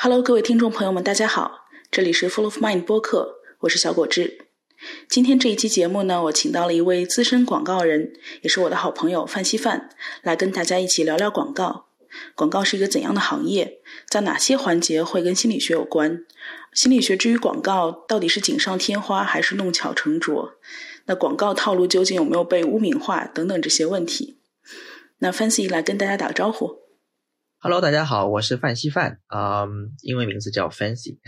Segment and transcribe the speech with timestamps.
[0.00, 4.46] Hello，各位听众朋友们，大家好，这里是 Full of Mind 播客，我是小果汁。
[5.08, 8.12] 今天这一期节目呢，我请到了一位资深广告人，
[8.42, 9.90] 也是我的好朋友范希范，
[10.22, 11.86] 来跟大家一起聊聊广告。
[12.36, 13.80] 广告是一个怎样的行业？
[14.08, 16.24] 在哪些环节会跟心理学有关？
[16.72, 20.52] 心理学之于广告，到底是锦上添花还是弄巧成拙？
[21.06, 23.24] 那广告套路究竟有没有被污名化？
[23.24, 24.38] 等等这些问题。
[25.18, 26.87] 那 Fancy 来跟大家打个招呼。
[27.60, 29.66] Hello，大家好，我是范希范啊，
[30.02, 31.18] 英文名字叫 Fancy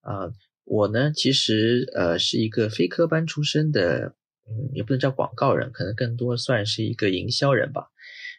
[0.00, 0.30] 啊。
[0.62, 4.14] 我呢，其实呃是一个非科班出身的，
[4.48, 7.88] 嗯，也不能叫广告人，可能更多算是一个营销人吧。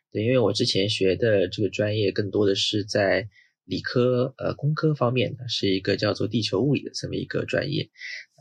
[0.09, 3.27] 对，因为我之前学的这个专业更多的是在
[3.65, 7.89] 理科呃工科方面的，是一个叫做地球物理的这么一个专业。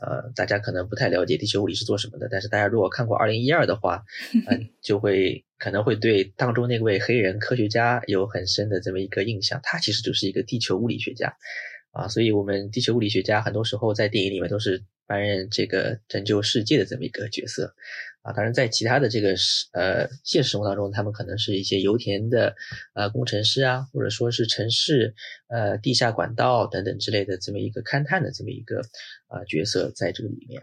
[0.01, 4.03] 呃，大家可能不太了解地球物理是做什么的，但是大家如果看过二零一二的话，
[4.47, 11.33] 嗯， 就会可能会对当中那位黑人科学家有很深的这么一个印象，他其实就是一个地球物理学家。
[11.91, 17.73] 啊，所以我们地球物理学家很多时候在电影里面都是担任这个拯救世界的这么一个角色，
[18.21, 19.29] 啊，当然在其他的这个
[19.73, 22.55] 呃现实生活当中，他们可能是一些油田的
[22.93, 25.15] 呃工程师啊，或者说是城市
[25.47, 28.83] 呃地下管道等等之类的这么一个勘探的这么一个
[29.27, 30.61] 啊角色在这个里面，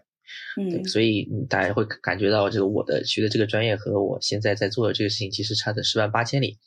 [0.58, 6.58] 嗯，所以大家会感觉到这个我的学的这个专业和我现在在做的这个事情其实差的十万八千里，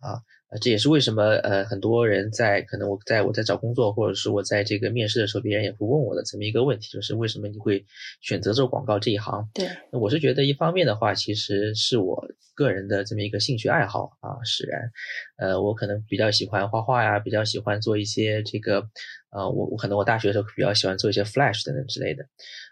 [0.00, 0.20] 啊。
[0.60, 7.84] 这也是为什么呃很多人在可能我在我在找工作或者是我在这个面试的时候，别人也会问我的这么一个问题，就是为什么你会
[8.20, 9.48] 选择做广告这一行？
[9.52, 14.90] 对，那我是觉得一方面的话，其实是我个人的这么一个兴趣爱好啊使然，
[15.38, 18.88] 呃，我可能比较喜欢画画呀，比较喜欢做一些这个，
[19.30, 22.24] 呃，我我可能我大学的时候比较喜欢做一些 Flash 等等之类的，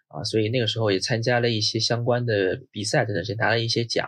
[0.07, 4.07] 啊，所以那个时候也参加了一些相关的比赛等等，也拿了一些奖，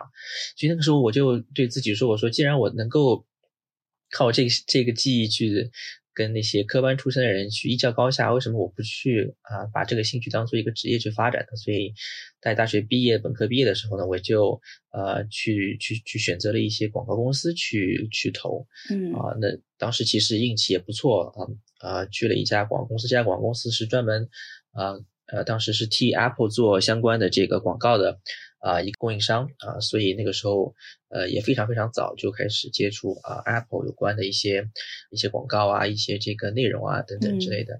[0.55, 3.25] 所以那个时候我就对自己说，我说既然我能够。
[4.15, 5.69] 靠这个这个记忆去
[6.13, 9.67] 跟那些科班出身的人去一较高下，为什么我不去啊？
[9.73, 11.57] 把这个兴趣当做一个职业去发展呢？
[11.57, 11.93] 所以
[12.39, 21.39] 在大学毕业、本科毕业的时候呢，我就呃去去去选择了一些广告公司去去投，嗯啊，那当时其实运气也不错啊
[21.85, 24.29] 啊，去了一家广告公司，这家广告公司是专门
[24.71, 24.95] 啊
[25.27, 28.21] 呃当时是替 Apple 做相关的这个广告的。
[28.65, 30.73] 啊，一个供应商啊，所以那个时候，
[31.09, 34.67] 呃，也非常非常早就开始接触啊，Apple 有关的一些
[35.11, 37.79] 一些广告啊，一些这个内容啊等等之类的，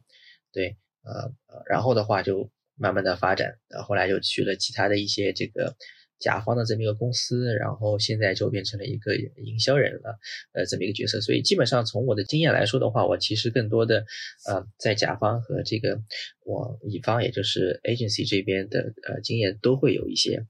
[0.53, 1.33] 对，呃，
[1.67, 3.57] 然后的话就慢慢的发展，
[3.87, 5.75] 后来就去了其他的一些这个。
[6.19, 10.17] 甲方的这么一个公司，然后现在就变成了一个营销人了，
[10.53, 11.19] 呃，这么一个角色。
[11.21, 14.05] 所以基本上从我的经验来说的话，我其实更多的，
[14.47, 16.01] 呃，在甲方和这个
[16.45, 20.45] 我乙方，也就是 agency 这边的呃经验都会有一些。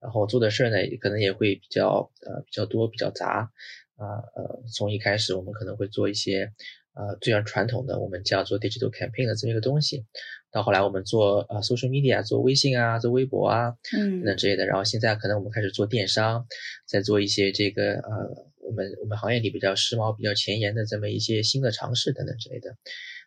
[0.00, 3.50] 然后做的事儿呢，可能也会比较呃比较多，比较杂
[3.96, 6.52] 啊呃，从一开始我们可能会做一些
[6.94, 10.06] 呃最常传统的我们叫做 digital campaign 的这么一个东西。
[10.52, 14.66] 到后来，我们做呃 social media，做微信啊，做微博啊，嗯，那之类的。
[14.66, 16.44] 然后现在可能我们开始做电商，
[16.86, 18.10] 在做一些这个呃，
[18.60, 22.74] 我们我们行业里比较时髦、比较前沿的这么一些新的尝试等等之类的。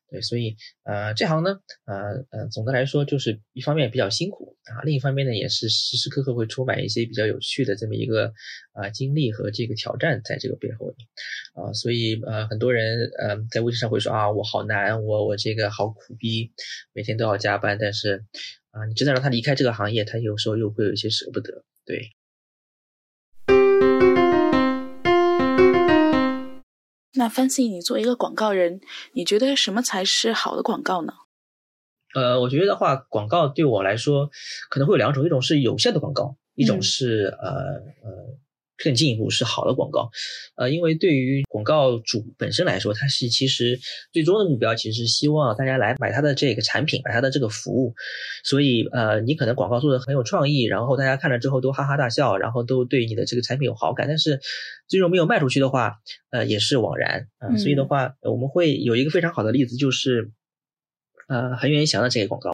[0.09, 8.31] 对，所以呃，这行呢，呃呃，总的来说就是一方面比较辛苦啊，另一方面呢，也是时时刻刻会充满一些比较有趣的这么一个
[8.73, 10.97] 啊经历和这个挑战在这个背后的
[11.61, 16.51] 啊，所以呃，很多人呃在微信上会说啊，我好难，我我这个好苦逼，
[16.93, 18.23] 每天都要加班，但是
[18.71, 22.11] 啊，你真的让他离开这个行业，他有时候又会有一些舍不得，对。
[27.16, 28.81] 那 Fancy，你作为一个广告人，
[29.13, 31.13] 你觉得什么才是好的广告呢？
[32.16, 34.29] 呃，我觉得的话，广告对我来说
[34.69, 37.50] 可能会有两种，一种是有效的广告，一种是呃
[38.03, 38.38] 呃。
[38.83, 40.11] 更进一步是好的广告，
[40.57, 43.79] 呃，因为对于广告主本身来说，他是其实
[44.11, 47.95] 最终的目标其实是希望大家来买他的这个产品，买他的这个服务，
[48.44, 54.41] 所以呃，你可能广告做的很有创意，然后大家看了之后都哈哈大笑，然后都对你的这个产品有好感，但是
[54.89, 55.94] 最终没有卖出去的话，
[56.31, 57.56] 呃，也是枉然啊。
[57.57, 60.31] 所以的话，我们会有一个非常好的例子，就是
[61.30, 62.52] 呃，恒源祥的这个广告。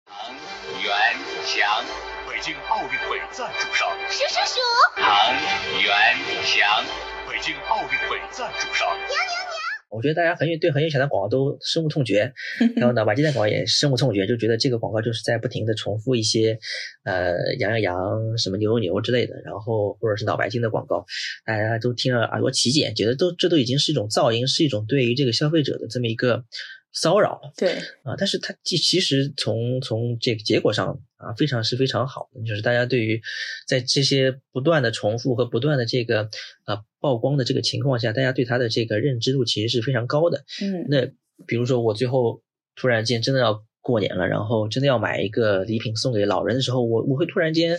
[10.00, 12.32] 我觉得大家很对很有钱的广告都深恶痛绝，
[12.78, 16.58] 然后脑白金的广告也深恶痛绝，就觉得这个广告就是在不停的重复一些，
[17.04, 21.06] 呃，羊羊羊什么牛牛牛之类的，然后或者是脑白金的广告，
[21.46, 26.46] 大家都听了耳朵起茧，觉得都这都已经是一种噪音，是一种对于这个消费者的这么一个。
[26.92, 33.22] 骚扰了，对啊，但是它其其实从从这个结果上啊，非常是非常好的，就是大家对于
[33.68, 36.30] 在这些不断的重复和不断的这个
[36.66, 40.46] 啊曝光的这个情况下，大家对它的这个认知度其实是非常高的。
[40.62, 41.06] 嗯，那
[41.46, 42.42] 比如说我最后
[42.76, 43.64] 突然间真的要。
[43.82, 47.78] 过年了，然后真的要买一个礼品送给老人的时候，我我会突然间，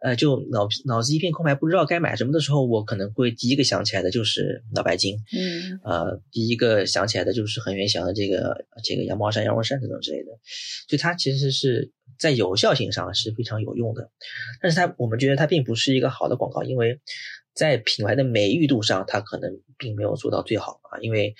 [0.00, 10.30] 呃，就脑脑子一片空白，不知道该买什么的时候，我可能会第一个想起来的就是脑白金，嗯，呃，第一个想起来的就是恒源祥的这个这个羊毛衫、羊绒衫等等之类的，
[10.88, 14.10] 就它其实是在有效性上是非常有用的，
[14.60, 17.00] 但是它我们觉得它并不是一个好的广告，因为
[17.52, 21.34] 在品牌的美誉度上，它可能并没有做到最好啊，因为。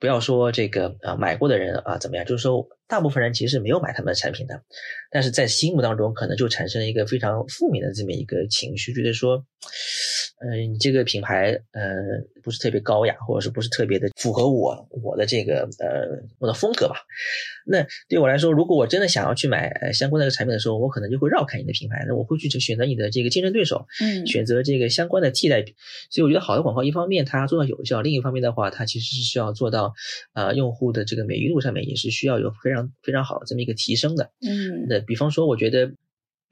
[0.00, 2.24] 不要说这个啊，买过的人啊怎么样？
[2.24, 4.62] 就是说，大部分人其实是没有买他们的产品的，
[5.10, 9.44] 但是在心目当中可能就产生了一个非常负面的这么一个情绪，觉得说。
[10.40, 11.94] 嗯，你这个品牌，呃，
[12.42, 16.96] 不是特别高雅，或者是不是特别的符合我我的这个呃我的风格吧？
[17.66, 25.74] 那对我来说，如果我真的想要去买呃相关的产品的时候，我可能就会绕开你的品牌，那我会去选择你的这个竞争对手，嗯，选择这个相关的替代品。
[26.10, 29.94] 所以我觉得好的广告，一方面它做到有效，另一方面的话，它其实是需要做到
[30.34, 34.30] 呃用户的这个美誉度上面也是需要有非常非常好的这么一个提升的。
[34.46, 35.92] 嗯，那比方说，我觉得。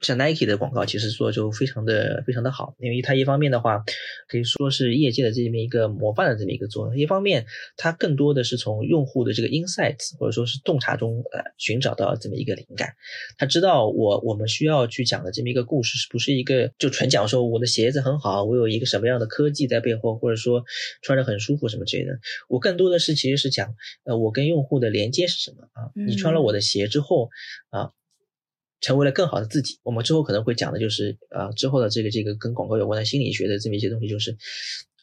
[0.03, 3.83] 像 Nike 的广告其实做就非常的非常的好，因为它一方面的话
[4.27, 7.45] 可以说是业界的这么一个模范的这么一个作用，一方面
[7.77, 12.89] 它更多的是从用户的这个 insights 或者说是洞察中呃寻找到这么一个灵感，
[13.37, 20.63] 他知道我我们需要去讲的这么一个故事是不是一个就纯讲说我的鞋子很好，我有一个什么样的科技在背后，或者说
[21.01, 22.19] 穿着很舒服什么之类的，
[22.49, 23.73] 我更多的是其实是讲
[24.03, 27.29] 呃我跟用户的连接是什么啊，你穿了我的鞋之后
[27.69, 27.89] 啊。
[28.83, 29.79] 成为了更好的自己。
[29.81, 34.37] 我们之后可能会讲的就是，呃，之后的这个这个跟广告有关的心理学的这么一些东西，就是。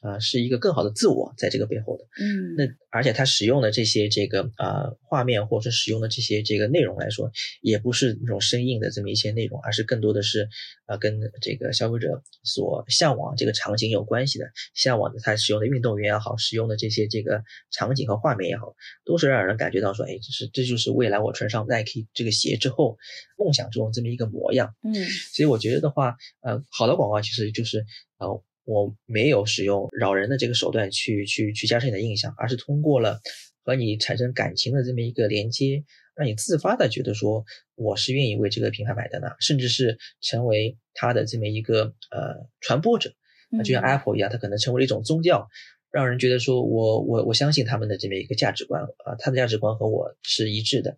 [0.00, 7.30] 啊，是一个更好的自我在这个背后的，嗯，那而且它使用的这些这个啊画面或者说使用的这些这个内容来说，
[7.60, 10.48] 也不是那种生硬的这么一些内容，而是更多的是
[10.86, 18.74] 啊跟这个消费者所向往这个场景有关系的，向往的他使用的运动员也好，使用的这些这个场景和画面也好，
[19.04, 22.96] 都是让人感觉到说，哎，这是这就是未来我穿上 Nike 这个鞋之后
[23.36, 24.94] 梦想中这么一个模样，嗯，
[25.34, 27.84] 所以我觉得的话，呃，好的广告其实就是
[28.16, 28.42] 呃。
[28.70, 33.20] 我没有使用扰人的这个手段去去去加深你的印象，而是通过了
[33.64, 35.82] 和你产生感情的这么一个连接，
[36.14, 37.44] 让你自发的觉得说
[37.74, 43.12] 我是愿意为这个品牌买单的，甚至是成为他的这么一个呃传播者。
[43.50, 45.48] 那就像 Apple 一样，它可能成为了一种宗教，
[45.90, 50.96] 让人觉得说我我我相信他们的这么一个价值观啊，他的价值观和我是一致的。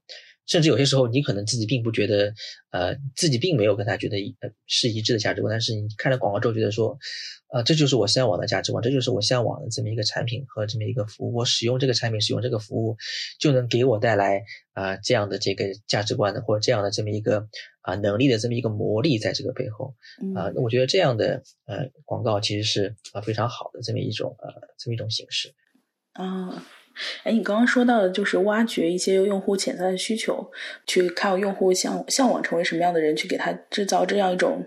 [0.53, 2.35] 甚至有些时候，你可能自己并不觉得，
[2.73, 6.99] 呃，自己并没有跟他觉得一呃是一致的价值观，但是你看了广告之后，觉得说，
[7.55, 11.35] 呃，这就是我向往的价值观，这就是我向往的这么一个产品和这么一个服务。
[11.35, 12.99] 我使用这个产品，使用这个服务，
[13.41, 14.45] 就能给我带来
[14.75, 17.49] 啊这样的这个价值观的或者这样的这么一个
[17.81, 19.95] 啊能力的这么一个魔力在这个背后
[20.37, 20.53] 啊。
[20.55, 25.55] 那我觉得这样的呃广告其实是啊非常好的这么一种呃这么一种形式
[26.13, 26.63] 啊。
[27.23, 30.51] 哎，你刚刚说到的就是挖掘一些用户潜在的需求，
[30.87, 34.67] 去看用户向向往成为什么样的人，去给他制造这样一种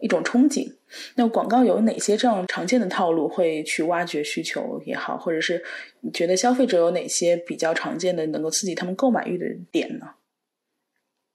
[0.00, 0.72] 一种憧憬。
[1.16, 5.62] 那广告有哪些这样常见的套路会去挖掘需求也好，或者是
[6.00, 10.06] 你觉得消费者有哪些比较常见的能够刺激他们购买欲的点呢？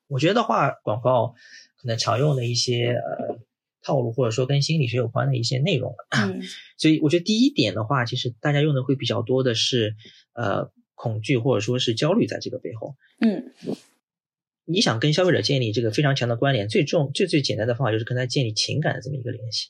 [0.07, 1.35] 我觉得话，广告
[1.81, 3.28] 可能常用的一些呃。
[3.81, 6.41] 套路或者说跟心理学有关的一些内容，嗯，
[6.77, 9.95] 所以我觉得第一点的话，其实大家用的会比较多的是，
[10.33, 13.53] 呃，恐惧或者说是焦虑在这个背后，嗯，
[14.65, 19.69] 你想跟消费者建立这个非常强的关联，最重最最简单的方法就是跟他建立情感的这么一个联系，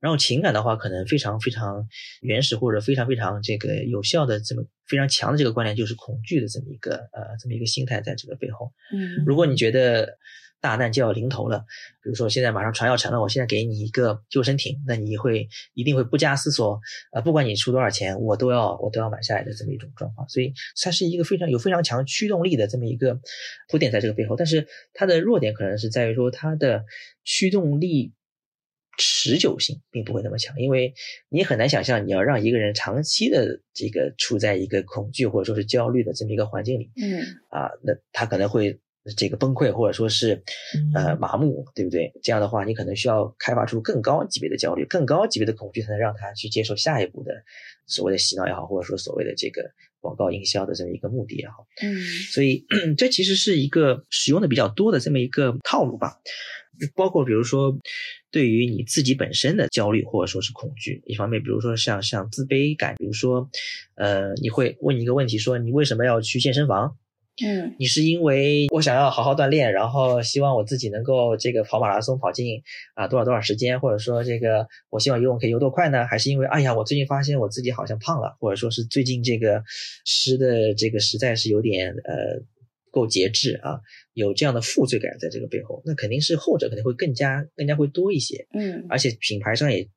[0.00, 1.86] 然后情感的话，可能非常非常
[2.22, 10.18] 原始或者非常非常这个有效的这么非常强的这个关联，就是恐惧的这么一个呃这么一个心态在这个背后，嗯，如果你觉得。
[10.62, 11.66] 大难就要临头了，
[12.02, 16.80] 比如说现在马上船要沉了，我现在给你一个救生艇，那你会一定会不加思索，
[17.12, 23.20] 呃，不管你出多少钱，我都要我都要买下来的这么一种状况，所以它是一个非常有非常强驱动力的这么一个
[23.68, 26.84] 铺垫在这个背后，但是它的弱点可能是在于说它的
[27.24, 28.12] 驱动力
[28.96, 30.94] 持久性并不会那么强，因为
[31.28, 38.78] 你很难想象你要让一个人长期的这个处在一个恐惧或者说是焦虑的这么一个环境里，嗯，啊，那他可能会。
[39.16, 40.42] 这个崩溃或者说是，
[40.94, 42.12] 呃，麻木，对不对？
[42.22, 47.32] 这样的话，你可能需要开发出更高级别的焦虑、更高级别的恐惧，才能让他去接受下一步的
[47.86, 49.62] 所谓的洗脑也好，或者说所谓的这个
[50.00, 51.66] 广告营销的这么一个目的也好。
[51.82, 52.00] 嗯，
[52.32, 52.64] 所以
[52.96, 56.18] 这其实是一个使用的比较多的这么一个套路吧。
[56.96, 57.78] 包括比如说，
[58.30, 63.48] 对于你自己本身的焦虑或者说是恐惧，一方面，比如说像像自卑感，比如说，
[63.94, 66.96] 呃，你会问一个问题，说你为什么要去健身房？
[67.42, 72.62] 嗯你是因为我想要好好锻炼，然后希望我自己能够这个跑马拉松跑进
[72.94, 76.06] 啊多少多少时间，或者说这个我希望游泳可以游多快呢？
[76.06, 79.64] 还是因为哎呀，我最近发现我自己好像胖了，或者说是最近这个
[80.04, 82.42] 吃的这个实在是有点呃
[82.90, 83.80] 够节制啊，
[84.12, 88.46] 有这样的负罪感在这个背后，那肯定是后者肯定会更加更加会多一些。
[88.52, 89.88] 嗯而且品牌上也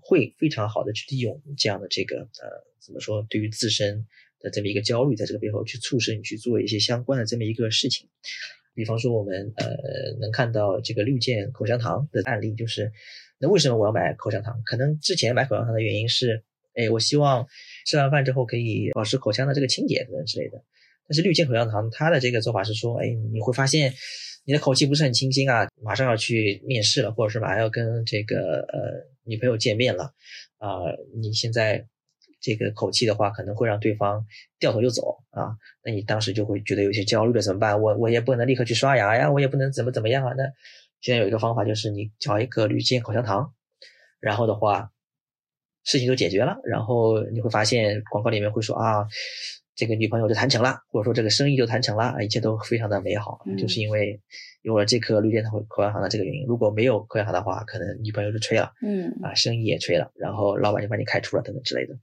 [0.00, 4.04] 会非常好的去利用这样的这个呃怎么说，对于自身
[4.44, 8.06] 的这么一个焦虑，在这个背后去促使你去做一些相关的这么一个事情。
[8.74, 9.66] 比方说，我们呃
[10.20, 12.92] 能看到这个绿箭口香糖的案例，就是
[13.38, 14.60] 那为什么我要买口香糖？
[14.64, 16.42] 可能之前买口香糖的原因是，
[16.74, 17.46] 哎，我希望
[17.86, 20.62] 吃完饭之后可以保持口腔的这个清洁等等之类的。
[21.06, 23.94] 但是绿箭口香糖它的这个做法是说，哎，你会发现
[24.44, 30.12] 你的口气不是很清新啊，马上要去面试了，或者是马上要跟这个呃女朋友见面了，
[30.58, 30.80] 啊、
[31.14, 31.86] 你现在
[32.44, 34.22] 这个口气的话，可能会让对方
[34.58, 37.80] 掉头就走啊，那你当时就会觉得有些焦虑了，怎么办？
[37.80, 40.34] 我我也不能立刻去刷牙呀，我也不能怎么怎么样啊。
[40.36, 40.44] 那
[41.00, 43.54] 现在有一个方法，就是你嚼一个绿箭口香糖，
[44.20, 44.90] 然后的话，
[45.84, 46.58] 事情都解决了。
[46.64, 49.06] 然后你会发现广告里面会说啊，
[49.74, 54.20] 这个女朋友就谈成了，或者说这个生意就谈成了，啊一切都非常的美好，嗯就是因为
[54.62, 56.46] 有了这颗绿箭口口香糖的这个原因。
[56.46, 58.72] 如果没有口香糖的话，可能女朋友就吹了。
[58.82, 61.94] 嗯啊，生意也吹了，然后老板就把你开除了等等之类的，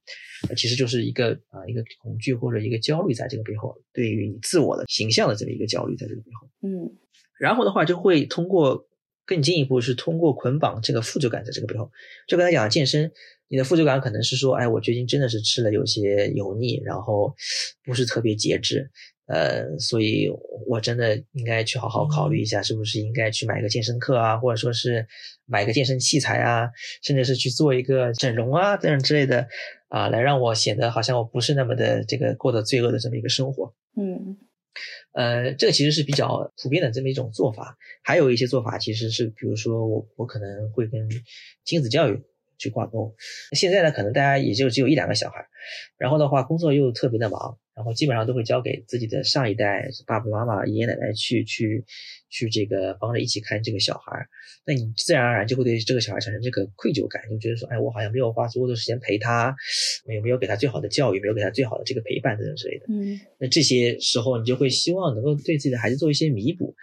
[0.50, 6.92] 呃其实就是一个啊一个恐惧或者一个焦虑在这个背后，对于你自我的形象的这么一个焦虑在这个背后，嗯
[7.40, 8.86] 然后的话就会通过
[9.26, 11.90] 更进一步是通过捆绑这个负罪感在这个背后，
[12.28, 13.12] 就刚才讲健身，
[13.48, 17.34] 你的负罪感可能是说，哎，我最近真的是吃了有些油腻，然后
[17.84, 18.90] 不是特别节制，
[19.28, 20.30] 呃，所以
[20.68, 25.06] 我真的应该去好好考虑一下，是不是应该去买个健身课啊，或者说是
[25.46, 26.70] 买个健身器材啊，
[27.04, 29.48] 甚至是去做一个整容啊等等之类的
[29.88, 33.74] 啊，来让我显得好像我不是那么的这个过得罪恶的这么一个生活。
[33.96, 34.38] 嗯。
[35.14, 37.78] 呃，这个其实是比较普遍的这么一种做法。
[38.04, 41.10] 还有一些做法其实是，比如说我我可能会跟
[41.64, 42.24] 亲子教育
[42.62, 43.14] 去挂钩。
[43.54, 45.46] 现在呢，可能大家也就只有一两个小孩，
[45.98, 51.84] 然后的话工作又特别的忙，然后基本上都会交给自己的上一代爸爸妈妈、爷爷奶奶去去
[52.30, 54.28] 去这个帮着一起看这个小孩。
[54.64, 59.56] 那你自然而然就会对这个小孩产生这个愧疚感，就觉得说，哎，我好像没有花足够的时间陪他，
[60.06, 62.86] 没有没有给他最好的教育，没有给他最好的这个陪伴等等之类的。
[62.90, 66.76] 嗯那这些时候，你就会希望能够对自己的孩子做一些弥补，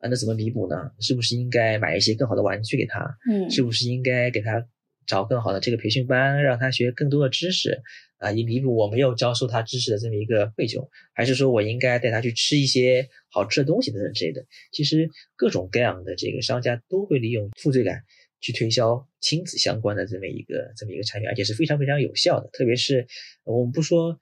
[0.00, 0.76] 啊，那怎么弥补呢？
[0.98, 3.00] 是不是应该买一些更好的玩具给他？
[3.30, 4.66] 嗯是不是应该给他
[5.06, 7.82] 找更好的这个培训班，让他学更多的知识
[8.18, 10.88] 啊，以弥补我没有教授他知识的这么一个愧疚？
[11.14, 14.44] 还是说我应该带他去吃一些好吃的东西等等之类的？
[14.72, 18.02] 其实各种各样的这个商家都会利用负罪感
[18.40, 22.48] 去推销亲子相关的这么一个这么一个产品，而且是非常非常有效的。
[22.52, 23.06] 特别是
[23.44, 24.20] 我们不说。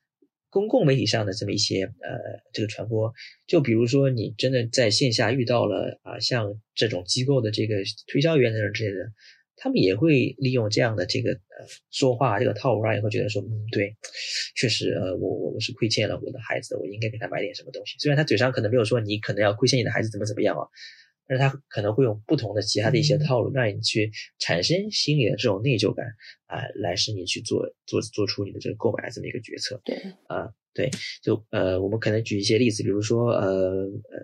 [0.50, 3.12] 公共媒体上的这么一些呃这个传播，
[3.44, 9.10] 就比如说你真的在线下遇到了啊、像这种机构的这个推销员等等之类的，
[9.56, 13.96] 他们也会利用这样的这个呃说话这个套路，让你会觉得说，嗯，对，
[14.56, 17.96] 确实呃我我我是亏欠了我的孩子的，我应该给他买点什么东西。
[17.98, 20.66] 虽然他嘴上可能没有说你可能要亏欠你的孩子怎么怎么样啊，
[21.26, 26.06] 但是他可能会用不同的其他的一些套路，让你去产生心里的这种内疚感
[26.46, 29.80] 啊、来使你去做做做出你的这个购买的这么一个决策。
[29.84, 29.96] 对
[30.26, 30.90] 啊，对，
[31.22, 34.18] 就呃，我们可能举一些例子，比如说呃呃，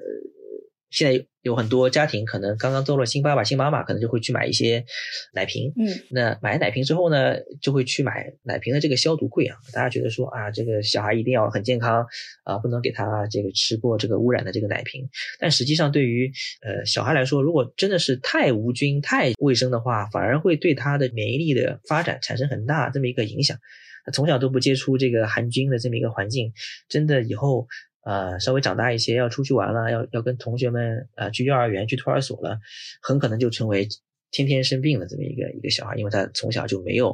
[0.91, 4.85] 现在有很多家庭可能刚刚做了新爸爸、新妈妈，可能就会去买一些
[5.33, 5.73] 奶瓶。
[5.77, 9.57] 嗯那买奶瓶之后呢，就会去买奶瓶的这个消毒柜啊。
[9.73, 12.05] 大家觉得说啊，这个小孩一定要很健康
[12.45, 15.09] 啊，不能给他这个吃过这个污染的这个奶瓶。
[15.39, 16.31] 但实际上，对于
[16.63, 23.57] 呃小孩来说，如果真的是太无菌、太卫生的话，反而会对他的免疫力的发展产生很大这么一个影响。
[24.03, 26.53] 他从小都不接触这个含菌的这么一个环境，
[26.89, 27.69] 真的以后
[28.03, 32.59] 呃稍微长大一些，要出去玩了，要要跟同学们啊、呃去幼儿园、去托儿所了，
[33.03, 33.89] 很可能就成为
[34.31, 37.11] 天天生病的这么一个一个小孩，因为他从小就没有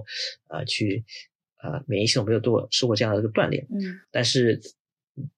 [0.49, 1.05] 啊、呃去
[1.57, 3.67] 啊、呃免疫系统没有做受过这样的一个锻炼。
[3.71, 4.61] 嗯但是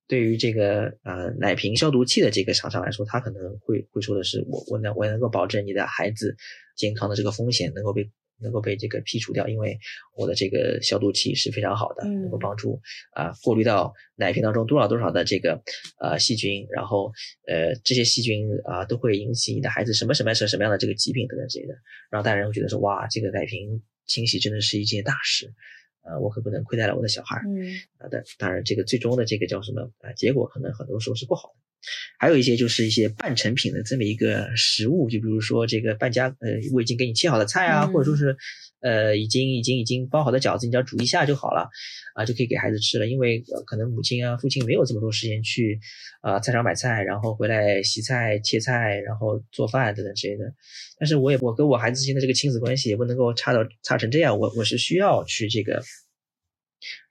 [0.09, 6.37] 对于这个呃奶瓶消毒器的这个厂商来说，他可能会会说的是，我我能我能够保证你的孩子
[6.77, 8.11] 健康的这个风险能够被
[8.41, 9.79] 能够被这个剔除掉，因为
[10.17, 12.81] 我的这个消毒器是非常好的，嗯能够帮助
[13.13, 15.63] 啊、过滤到奶瓶当中多少多少的这个
[16.01, 17.13] 呃细菌，然后
[17.47, 21.75] 呃这些细菌啊、都会引起你的孩子什么什么什么什么样的这个疾病等等之类的，
[22.11, 25.53] 让大人会觉得说哇，这个奶瓶清洗真的是一件大事。
[26.05, 27.37] 呃，我可不能亏待了我的小孩
[27.99, 30.11] 啊，但当然，这个最终的这个叫什么啊？
[30.15, 31.68] 结果可能很多时候是不好的。
[32.19, 38.37] 还有一些就是一些半成品的这么一个食物，就比如说这个半家呃我已经给你切好的菜啊，或者说是
[38.81, 41.69] 呃已经已经已经包好的饺子，你只要煮一下就好了
[42.15, 43.07] 啊，就可以给孩子吃了。
[43.07, 45.79] 因为可能母亲啊父亲没有这么多时间去
[46.21, 50.45] 啊菜场买菜，然后回来洗菜切菜，然后做饭等等之类的。
[50.99, 55.83] 但是我也我跟我孩子之间的这个亲子关系也不能够差到差成这样，我我是需要去这个。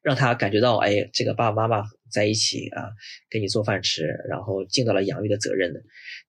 [0.08, 2.92] 让他感觉到，哎，这个爸爸妈妈在一起啊，
[3.30, 5.82] 给你做饭吃，然后尽到了养育的责任的，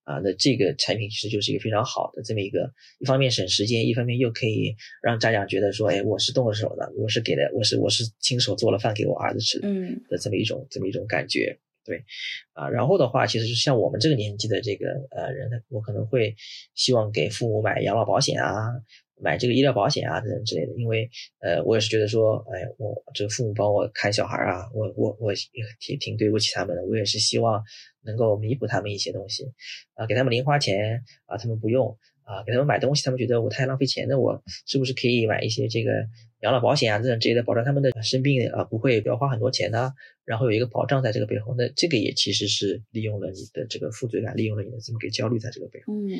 [0.03, 12.03] 啊，那这个产品其实就是一个非常好的这么一个，一方面省时间，一方面又可以让家长觉得说，哎，我是动了手的，我是给的，我是我是亲手做了饭给我儿子吃的，嗯，的这么一种这么一种感觉，对，
[12.55, 16.35] 啊，然后的话，其实就是像我们这个年纪的这个呃人，我可能会
[16.75, 18.57] 希望给父母买养老保险啊。
[19.21, 21.09] 买这个医疗保险啊等等之类的，因为
[21.41, 25.39] 呃，我也是觉得说，哎，我这个父母帮我看小孩啊，我我我也
[25.81, 27.63] 挺挺对不起他们的，我也是希望
[28.03, 29.45] 能够弥补他们一些东西，
[29.95, 31.97] 啊，给他们零花钱啊，他们不用。
[32.29, 35.91] 啊，给他们买东西，他们觉得我太浪费钱，那我是不是可以买一些这个
[36.41, 39.93] 养老保险啊，这种之类的，保障他们的生病啊不会要花很多钱呢？
[40.25, 46.17] 然后有一个保障在这个背后，那这个也其实是利用了你的这个负罪感，利用了你的这么个焦虑在这个背后，嗯。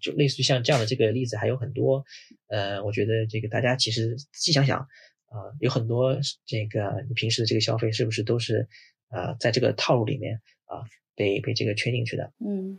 [0.00, 2.04] 就类似于像这样的这个例子还有很多，
[2.48, 8.68] 呃，我觉得这个大家其实仔细想想，啊，有很多这个你平时的这个消费是不是都是
[9.08, 10.84] 啊在这个套路里面啊
[11.16, 12.32] 被被这个圈进去的？
[12.46, 12.78] 嗯。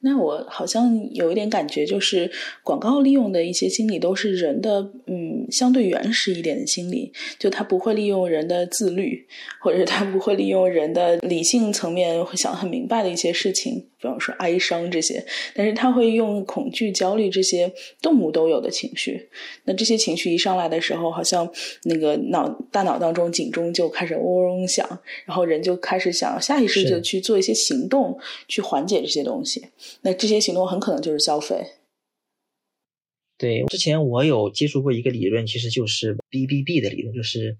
[0.00, 2.30] 那我好像有一点感觉，就是
[2.62, 9.26] 广告利用的一些心理都是人的，嗯，相对原始一点的心理，就他不会利用人的自律，
[9.60, 19.28] 或者他不会利用人的理性层面会想很明白的一些事情，比方说哀伤这些，但是他会用恐惧、焦虑这些动物都有的情绪。
[19.64, 21.50] 那这些情绪一上来的时候，好像
[21.84, 24.88] 那个脑大脑当中警钟就开始嗡嗡响，
[25.26, 29.66] 然后人就开始想下意识的去做一些行动去缓解这些东西。
[30.00, 31.66] 那这些行动很可能就是消费。
[33.36, 37.56] 对，之前我有接触过一个理论，其实就是 BBB 的理论，就是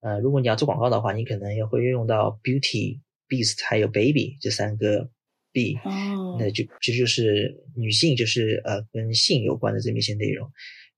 [0.00, 5.08] 呃，如果你要做广告的话，你可能也会运用到 Beauty、Beast 还有 Baby 这三个
[5.54, 5.78] B。
[5.84, 10.50] 哦，那就这就是女性，就是呃跟性有关的这么一些内容。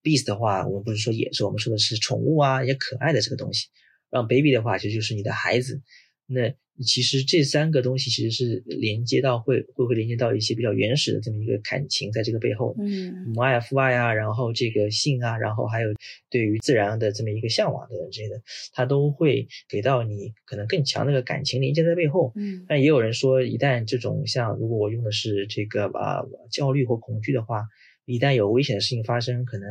[0.02, 3.68] Beast 的话，我们不是说野兽，我们说的是宠物啊，也可爱的这个东西。
[4.08, 5.82] 让 Baby 的话，其实就是你的孩子。
[6.26, 15.88] 那其实这三个东西其实是连接到会会不会连接到一些比较原始的这么一个感情在这个背后，嗯，母爱父爱啊，然后这个性啊，然后还有
[16.30, 27.64] 对于自然的这么一个向往的这些的，它都会给到你可能更强的个感情连接在背后，嗯，但也有人说，一旦这种像如果我用的是这个啊焦虑或恐惧的话，
[28.04, 29.68] 一旦有危险的事情发生，可能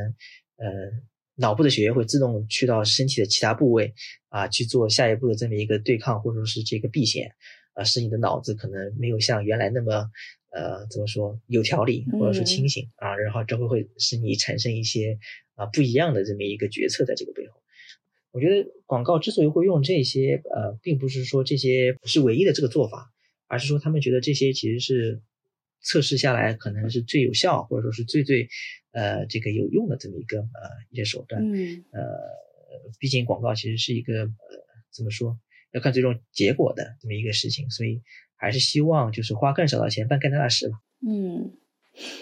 [0.57, 0.65] 呃。
[1.35, 3.93] 脑部的血液会自动去到身体的其他部位，
[4.29, 7.31] 啊，去做下一步的这么一个对抗或者说是这个避险，
[7.73, 10.09] 啊，使你的脑子可能没有像原来那么，
[10.51, 15.19] 呃，怎么说有条理或者说清醒啊，然后这会会使你产生一些
[15.55, 17.61] 啊不一样的这么一个决策在这个背后。
[18.31, 23.11] 我觉得广告之所以会用这些，呃，并不是说这些是唯一的这个做法，
[23.47, 25.21] 而是说他们觉得这些其实是。
[25.87, 28.49] 测试下来可能是最有效，或者说是最最，
[28.95, 31.41] 呃，这个有用的这么一个呃一些手段。
[31.43, 31.83] 嗯。
[31.91, 32.01] 呃，
[32.99, 34.29] 毕竟广告其实是一个呃
[34.91, 35.37] 怎么说，
[35.71, 38.01] 要看最终结果的这么一个事情，所以
[38.35, 40.77] 还是希望就是花更少的钱办更大的事吧。
[41.07, 41.57] 嗯。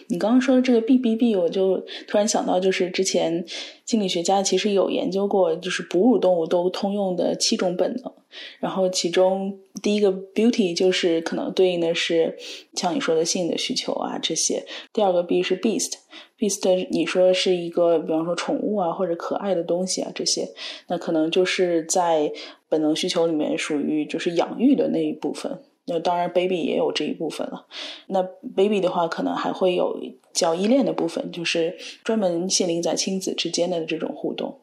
[0.08, 3.46] 你刚刚说的这个 BBB，我就突然想到，就是之前
[3.86, 8.12] 心理学家其实有研究过，就是哺乳动物都通用的七种本能。
[8.60, 12.36] 然后其中第一个 Beauty 就是可能对应的是
[12.74, 14.66] 像你说的性的需求啊这些。
[14.92, 20.50] 第二个 B 是 Beast，Beast 你说是一个比方说宠物啊或者可爱的东西啊这些，
[20.88, 22.32] 那可能就是在
[22.68, 25.60] 本能需求里面属于就是养育的那一部分。
[25.86, 27.66] 那当然，baby 也有这一部分了。
[28.08, 28.24] 那
[28.56, 30.00] baby 的话，可能还会有
[30.32, 34.60] 叫依恋的部分，就是专门限定在亲子之间的这种互动。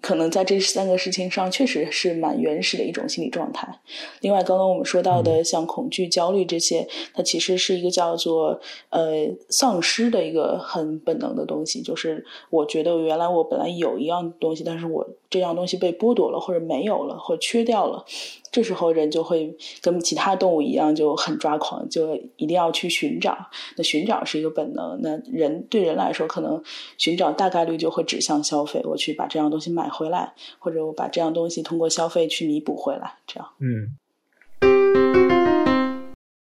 [0.00, 3.80] 可能在这三个事情上，确实是蛮原始的一种心理状态。
[4.20, 11.82] 另外，刚刚我们说到的像恐惧、焦虑这些，它其实是一个叫做呃丧失的一个很本能的东西。
[11.82, 18.04] 就是我觉得原来我本来有一样东西，但是我这样东西被剥夺了，或者没有了，或者缺掉了。
[18.50, 23.34] 这时候人就会跟其他动物一样，就很抓狂，就一定要去寻找。
[23.78, 25.00] 那寻找是一个本能。
[25.00, 26.62] 那人对人来说，可能
[26.98, 33.14] 寻找大概率就会指向消费，我去把这样东西买回来，或者我把这样东西通过消费去弥补回来。
[33.26, 33.96] 这样，嗯，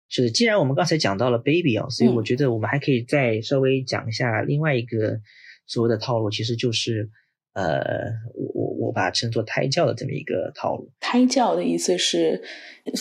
[0.08, 0.30] 是的。
[0.30, 5.19] 既然我们刚才讲到了 baby 啊，所以我觉得我们还可以再稍微讲一下另外一个
[5.65, 7.10] 所谓的套路，其实就是。
[7.54, 7.82] 呃，
[8.54, 10.92] 我我我把它称作胎教的这么一个套路。
[11.00, 12.42] 胎教的意思是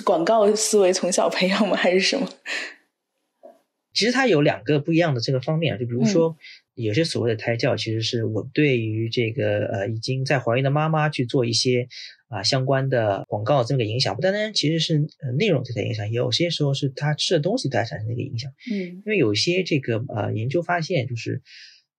[0.04, 1.76] 广告思维从小培养吗？
[1.76, 2.28] 还是什么？
[3.94, 6.36] 其实它有两个不一样的这个方面，就比如说
[6.74, 11.88] 有些所谓的胎教，其实是我对于这个呃已经在怀孕的妈妈去做一些
[12.28, 18.52] 啊相关的广告这么个影响，不单单其实是呃内容对它影响，有些时候是她吃的东西对它产生的一个影响。
[18.70, 21.40] 嗯，因为有些这个呃研究发现，就是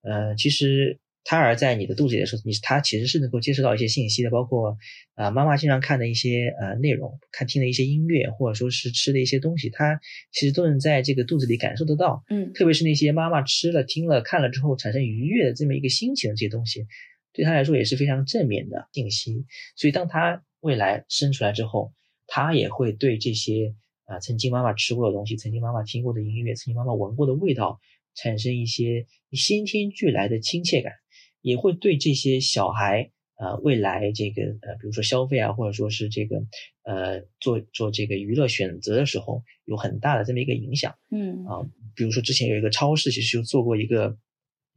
[0.02, 1.00] 呃其实。
[1.28, 4.78] 胎儿在你的肚子里的时候，你他其实是能够接收到一些信息的，包括
[5.14, 10.00] 啊妈妈经常看的一些呃内容，看听的一些音乐，或者说是吃的一些东西，他
[10.32, 12.24] 其实都能在这个肚子里感受得到。
[12.30, 16.86] 嗯，特别是那些妈妈吃了、听了、看了之后产生愉悦的这么一个心情的这些东西，
[17.34, 19.44] 对他来说也是非常正面的信息。
[19.76, 21.92] 所以当他未来生出来之后，
[22.26, 23.74] 他也会对这些
[24.06, 27.78] 啊曾经妈妈吃过的东西、曾经妈妈听过的音乐、曾经妈妈闻过的味道，
[28.14, 30.94] 产生一些先天俱来的亲切感。
[31.40, 36.42] 也会对这些小孩，呃，未来这个，呃，比如说消费啊，或者说是这个，
[36.82, 40.96] 呃，做做这个娱乐选择的时候，有很大的这么一个影响。
[41.10, 41.62] 嗯啊，
[41.94, 44.18] 比如说之前有一个超市，其实就做过一个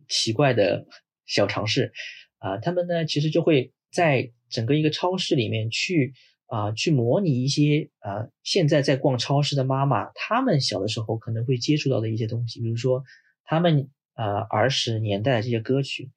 [0.08, 0.86] 奇怪的
[1.26, 1.92] 小尝试，
[2.38, 6.14] 啊，他们呢其实就会在整个一个超市里面去
[6.46, 13.04] 啊，去模拟一些啊，现在在逛超市的妈妈，他们小的时候可能会接触到的一些东西，比如说
[13.44, 16.12] 他们呃儿时年代的这些歌曲。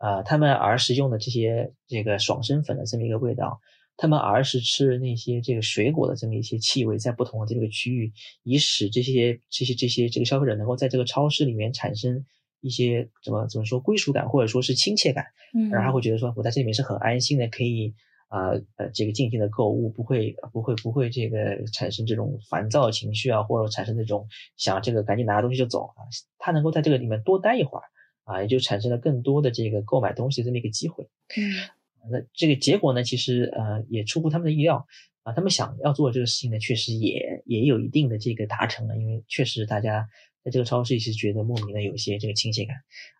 [0.00, 3.60] 啊，他们儿时用的这些这个爽身粉的这么一个味道，
[3.98, 8.10] 他们儿时吃那些这个水果的这么一些气味，在不同的这个区域，
[8.42, 12.24] 以使这些这些这些这个消费者能够在这个超市里面产生
[12.62, 17.92] 一些怎么怎么说归属感，或者说是亲切感，嗯，然后他会觉得说我在这里面是很安心的，可以
[18.28, 26.08] 啊呃这个尽情的购物，不会不会不会这个产生这种烦躁情绪啊，或者产生那种想这个赶紧拿东西就走啊，
[26.38, 27.84] 他能够在这个里面多待一会儿。
[28.30, 31.08] 啊，也就产生了更多的这个购买东西这么一个机会。
[31.36, 34.86] 嗯，那这个结果呢，其实呃也出乎他们的意料
[35.24, 35.32] 啊。
[35.32, 40.08] 他们想要做这个事情呢，确实也也有一定的这个达成了，因为确实大家
[40.44, 42.76] 在这个超市也是觉得莫名的有些这个亲切感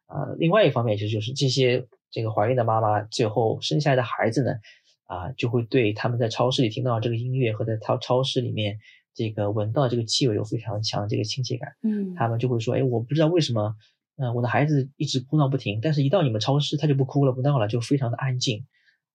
[0.07, 0.31] 啊。
[0.39, 4.53] 另外一方面，其实就是这些这个怀孕的妈妈最后生下来的孩子呢，
[5.07, 8.79] 啊，就会对他们在超市里听到这个音乐和在超超市里面
[9.13, 11.73] 这个闻到这个气味有非常强的这个亲切感。
[11.83, 13.75] 嗯，他们就会说，哎，我不知道为什么。
[14.23, 18.67] 嗯，我的孩子一直哭闹不停，但是一到你们超市，他就不哭了不闹了，就非常的安静，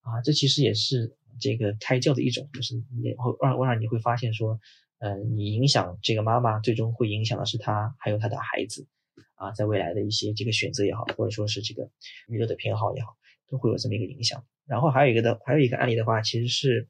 [0.02, 4.60] 啊，这其实也是这个胎教的一种，就是也会让让你会发现说，
[4.98, 8.88] 呃，你影响这个妈妈，最终会影响的是她还有她的孩子，
[9.36, 11.92] 啊，在未来的一些这个选择也好，或者说是这个
[12.28, 13.16] 娱乐的偏好也好，
[13.48, 14.44] 都会有这么一个影响。
[14.66, 16.90] 然后还有一个的，还有一个案例的话，其实是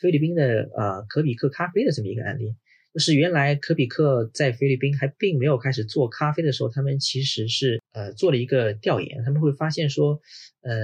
[0.00, 2.56] 菲律宾的呃可比克咖啡的这么一个案例。
[2.96, 10.18] 就是原来可比克在菲律宾还并没有开始做咖啡的时候，他们其实是呃做了一个调研，他们会发现说，
[10.62, 10.74] 呃，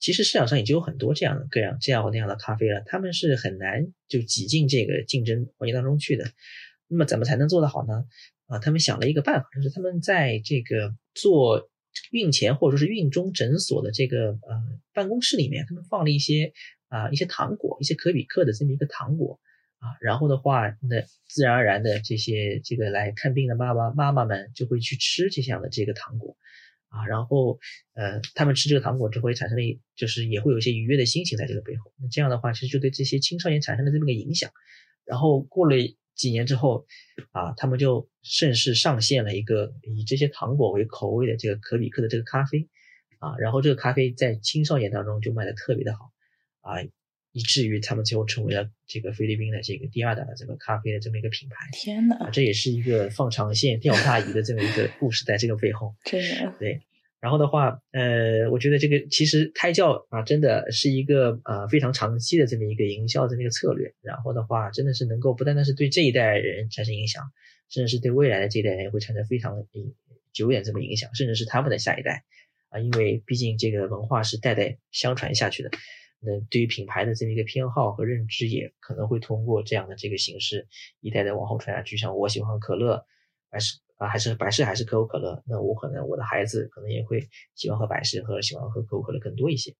[0.00, 6.24] 其实市场上已经有很多这样的各样这样那样的咖啡了，他们是很难就挤进这个竞争环境当中去的。
[6.88, 8.04] 那么怎么才能做得好呢？
[8.46, 11.70] 啊，他们想了一个办法，就是他们在这个做
[12.10, 14.60] 孕前或者说是孕中诊所的这个呃
[14.92, 16.52] 办公室里面，他们放了一些
[16.88, 19.38] 啊一些糖果，一些可比克的这么一个糖果。
[19.84, 26.38] 啊，然后的话，那自然而然的这些这个来看病的爸爸妈妈们就会去吃这样的这个糖果，
[26.88, 27.58] 啊，然后
[27.92, 31.92] 呃，他们吃这个糖果之后会产生了，就是也会有一些愉悦的心情在这个背后。
[32.00, 34.50] 那这样的话，其实就对这些青少年产生了这么个影响。
[35.04, 35.76] 然后过了
[36.14, 36.86] 几年之后，
[37.32, 42.70] 啊，他们就顺势上线了一个以这些糖果为口味的这个可比克的这个咖啡，
[43.18, 46.10] 啊，然后这个咖啡在青少年当中就卖的特别的好，
[46.62, 46.80] 啊。
[47.34, 51.68] 以至于他们最后成为了这个菲律宾的这个第二大的这个咖啡的这么一个品牌。
[51.72, 55.96] 天哪，这也是一个放长线钓大鱼的这么一个 故事，在这个背后。
[56.04, 56.54] 真的。
[56.60, 56.80] 对，
[57.18, 63.92] 然后的话，呃，我觉得这个其实胎教啊，真的是一个呃非常长期的这么一个营销的这么一个策略。
[64.00, 67.24] 然后的话，真的是能够不单单是对这一代人产生影响，
[67.68, 69.66] 甚至是对未来的这一代人也会产生非常
[70.32, 72.22] 久远这么影响，甚至是他们的下一代
[72.68, 75.70] 啊，因为毕竟这个文化是代代相传下去的。
[76.24, 80.66] 那对于品牌的这么一个偏好和认知，也可能会通过这样的这个形式
[81.00, 81.96] 一代代往后传下去。
[81.96, 83.04] 像我喜欢可乐，
[83.50, 89.74] 百事啊，还是百事还是可口可乐，那我可能我的孩子可能也会喜欢喝百事和喜欢喝可口可乐更多一些。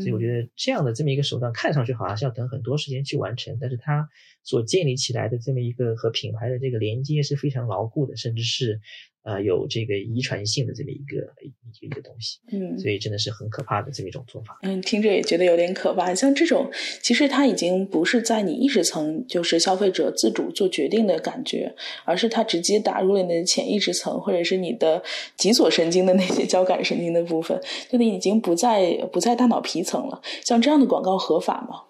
[0.00, 4.08] 所以我觉得这样的这么一个手段，看上去好像是要等很多时间去完成，但是它
[4.42, 8.80] 所建立起来的这么一个和品牌的这个连接是非常牢固的，甚至是
[9.22, 11.32] 呃有这个遗传性的这么一个
[11.80, 14.58] 一个东西，嗯，所以真的是很可怕的这么一种做法。
[14.62, 16.14] 嗯，听着也觉得有点可怕。
[16.14, 16.70] 像这种，
[17.02, 25.02] 其实它已经不是在你意识层，就是消费者自主做决定的感觉，而是它直接打入了你的潜意识层，或者是你的
[25.36, 27.58] 脊索神经的那些交感神经的部分，
[27.90, 30.20] 就你已经不在不在大脑皮层了。
[30.44, 31.82] 像这样的广告合法吗？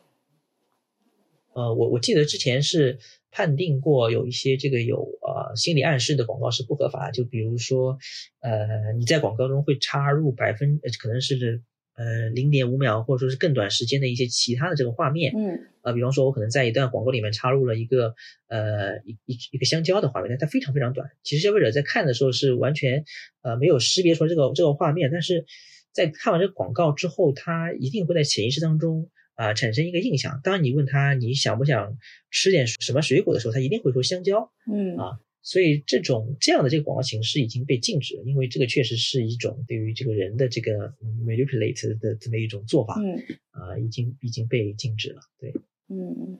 [1.54, 2.98] 呃，我我记得之前是
[3.30, 7.98] 判定过有一些这个有呃心理暗示的广告是不合法，就比如说，
[8.40, 11.62] 呃，你在广告中会插入百分可能是
[11.96, 18.14] 呃零点五秒或者说是更短时间的一些其他的这个画面，嗯，呃，比方说我可能在一段广告里面插入了一个
[18.48, 23.04] 呃一一一个香蕉的画面，但它非常非常短，其实消费者在看的时候是完全
[23.42, 25.44] 呃没有识别出来这个这个画面，但是
[25.92, 29.10] 在看完这个广告之后，他一定会在潜意识当中。
[29.36, 30.38] 啊，产生一个印象。
[30.44, 31.96] 当你问他你想不想
[32.30, 34.52] 吃点什么水果的时候，他一定会说香蕉。
[34.70, 43.00] 嗯啊，所以这种这样的这个广告形式已经被禁止了，因为这个确实是一种对于这个人的这个 manipulate 的这么一种做法。
[43.00, 43.16] 嗯
[43.52, 45.22] 啊，已经已经被禁止了。
[45.38, 45.54] 对，
[45.88, 46.38] 嗯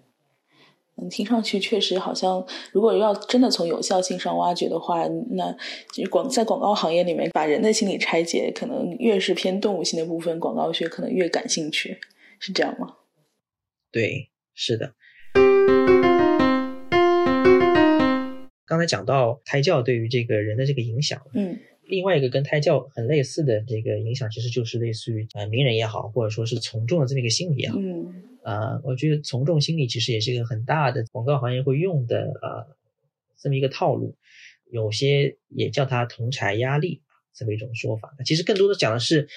[1.01, 5.57] 嗯，听上去确实好像，如果要真的从有效性上挖掘的话，那
[6.11, 11.99] 广在广告行业里面把人的心理拆解，可能越是偏动物性的部分，广告学可能越感兴趣。
[12.39, 12.97] 是这样吗？
[13.93, 14.95] 对，是的。
[18.65, 32.77] 刚才讲到胎教对于这个人的这个影响，嗯，另外一个跟胎教很类似的这个影响，其实就是类似于呃名人也好，或者说是从众的这么一个心理也好，嗯，呃，我觉得从众心理其实也是一个很大的广告行业会用的呃
[33.39, 34.17] 这么一个套路，
[34.71, 37.03] 有些也叫它同柴压力
[37.35, 38.15] 这么一种说法。
[38.25, 39.29] 其实更多的讲的是。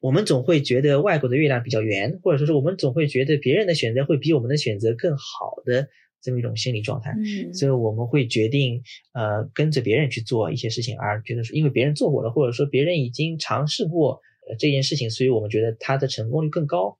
[0.00, 5.88] 我们总会觉得外国的月亮比较圆，或者说是我们总会觉得别人的选择会比我们的选择更好的
[6.22, 8.80] 这么一种心理状态，嗯，所以我们会决定
[9.12, 16.96] 呃跟着别人去做一些事情，而觉得说因为别人做过了，或者说别人已经尝试过呃这件事情，所以我们觉得他的成功率更高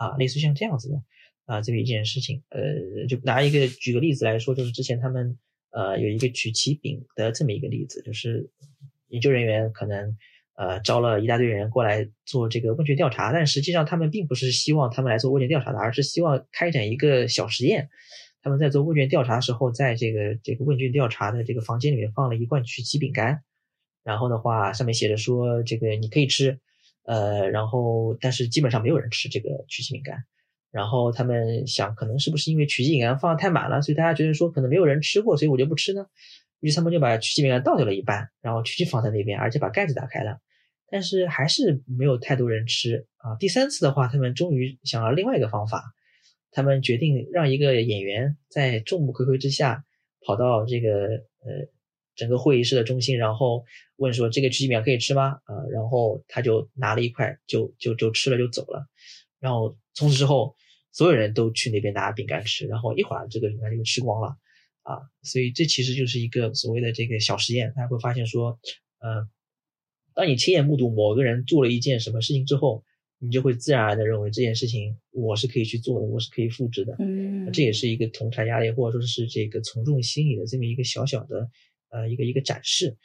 [0.00, 1.02] 啊，类似于像这样子的
[1.44, 5.38] 啊这么一件事情，呃，就拿一个举个例子来说，就是之前他们
[5.70, 8.50] 呃有一个曲奇饼的这么一个例子，就是
[9.08, 10.16] 研究人员可能。
[10.56, 17.88] 呃，招了一大堆人过来做这个问卷调查，但实际上他们并不是希望他们来做问卷调查的，而是希望开展一个小实验。
[18.42, 23.42] 他们在做问卷调查的时候，在这个这个问卷调查的这个房间里面放了一罐曲奇饼干，
[24.04, 26.60] 然后的话上面写着说这个你可以吃，
[27.10, 30.16] 呃，然后但是基本上没有人吃这个曲奇饼干。
[30.70, 36.06] 然后他们想，可能是不是因为曲奇饼干放的太满了，所以大家觉得说可能没有人吃过，所以我就不吃呢。
[36.60, 40.38] 于是他们就把曲奇饼干倒掉了一半，然后曲奇放在那边，而且把盖子打开了。
[40.88, 43.34] 但是还是没有太多人吃啊！
[43.40, 45.82] 第三次的话，他们终于想了另外一个方法，
[46.52, 49.84] 他们决定让一个演员在众目睽睽之下
[50.24, 51.66] 跑到这个呃
[52.20, 53.64] 整个会议室的中心，然后
[53.96, 58.86] 问说：“这个曲奇饼可以吃吗？”啊，然后他就拿了一块，就就就吃了就走了。
[59.38, 60.54] 然后从此之后，
[60.92, 64.36] 所有人都去那边拿饼干吃，然后一会儿这个饼干就吃光了
[64.82, 65.00] 啊！
[65.22, 68.60] 所以这其实就是一个所谓的这个小实验，大家会发现说，
[68.98, 69.26] 呃。
[70.12, 72.84] 当你亲眼目睹某个人做了一件什么事情之后，
[73.20, 76.96] 你就会自然而然的认为这件事情我是可以去做的，我是可以复制的。
[76.98, 81.48] 嗯，这也是一个同产压力或者说是这个从众心理的这么一个小小的
[81.90, 82.96] 呃一个一个展示。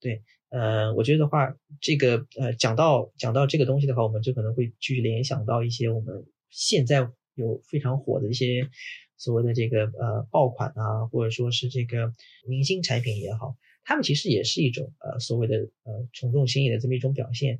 [0.00, 8.68] 对，呃，我觉得的话，这个呃讲到讲到这个东西的话，我们就可能会去联想到一些我们现在有非常火的一些
[9.16, 12.12] 所谓的这个呃爆款啊，或者说是这个
[12.46, 13.56] 明星产品也好。
[13.84, 17.58] 他们其实也是一种呃所谓的呃从众心理的这么一种表现，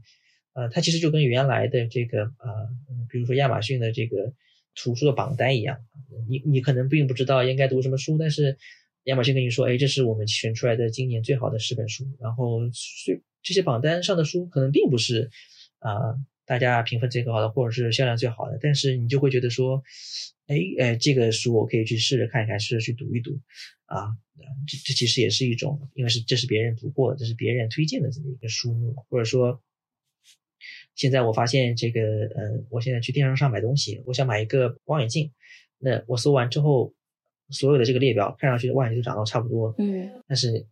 [0.53, 2.69] 呃，它其实就跟原来的这个呃，
[3.11, 4.35] 比如说亚马逊的这个
[4.75, 5.79] 图书的榜单一样，
[6.29, 8.59] 你你可能并不知道应该读什么书，但是
[9.09, 12.61] 亚马逊跟你说，哎，这是我们选出来的今年最好的十本书，然后
[13.05, 15.31] 这这些榜单上的书可能并不是
[15.79, 15.93] 啊
[16.45, 19.83] 大家评分最高的或者是销量最好的，但是你就会觉得说，
[20.47, 23.41] 哎哎，这个书我可以去试着看一看，试着去读一读。
[23.87, 24.15] 啊，
[24.67, 29.63] 这这其实也是一种，因为是这是别人读过，这是别人推荐的这么一个书目，或者说，
[30.95, 35.33] 现在我发现这个，呃，我现在去电商上买东西，我想买一个望远镜，
[35.79, 36.93] 那我搜完之后，
[37.51, 40.67] 所有的这个列表看上去望远镜都长得差不多，嗯，但是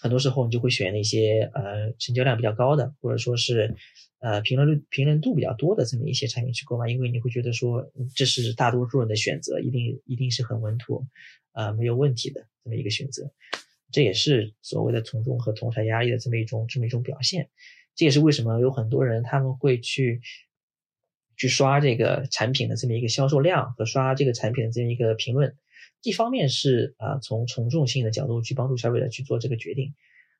[0.00, 3.74] 很多时候你就会选那些呃成交量比较高的，或者说是
[4.20, 11.06] 呃评论率评论度比较多的这么一些产品去购买，因为你会觉得说这是大多数人的选择，一定一定是很稳妥。
[11.52, 13.30] 啊，没有问题的这么一个选择，
[13.92, 17.48] 这也是所谓的从众和同台压力的这么一种这么一种表现。
[17.94, 20.20] 这也是为什么有很多人他们会去
[21.36, 25.56] 去刷这个产品的这么一个销售量和刷这个产品的这么一个评论。
[26.04, 29.94] 一方面是啊，从从众性的角度去帮助消费者去做这个决定；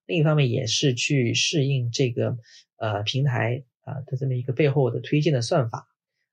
[0.07, 2.37] 另一方面也是去适应这个
[2.77, 5.89] 呃平台啊它这么一个背后的推荐的算法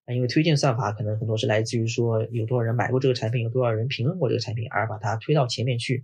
[0.05, 6.03] 啊，因为推荐算法可能很多是来自于说有多少人买过这个产品，有多少人评论过这个产品，而把它推到前面去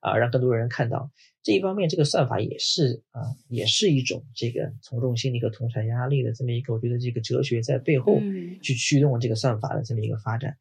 [0.00, 1.10] 啊，让更多人看到。
[1.42, 8.20] 这一方面，这个算法也是啊，也是一种这个从众心理和同传压力的这么一个，我觉得这个哲学在背后
[8.60, 10.56] 去驱动这个算法的这么一个发展。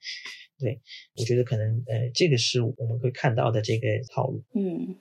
[0.60, 0.80] 对，
[1.18, 4.42] 我觉得可能呃，这个是我们会看到的这个套路。
[4.54, 4.96] 嗯，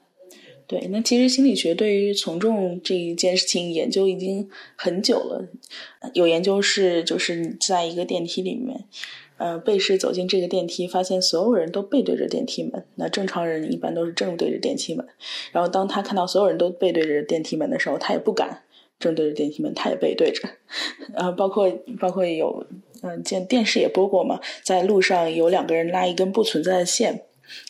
[0.66, 0.88] 对。
[0.88, 5.48] 那其实心理学对于从众这一件事情研究已经很久了，
[6.12, 8.84] 有研究是就是你在一个电梯里面。
[9.36, 12.84] 呃，被试走进这个电梯，发现所有人都背对着电梯门。
[12.94, 15.04] 那正常人一般都是正对着电梯门。
[15.50, 18.62] 然后当他看到所有人都背对着电梯门的时候，他也不敢
[18.98, 20.48] 正对着电梯门，他也背对着。
[21.14, 22.66] 呃，包括包括有，
[23.02, 27.24] 嗯，见电视也播过嘛，在路上有两个人拉一根不存在的线。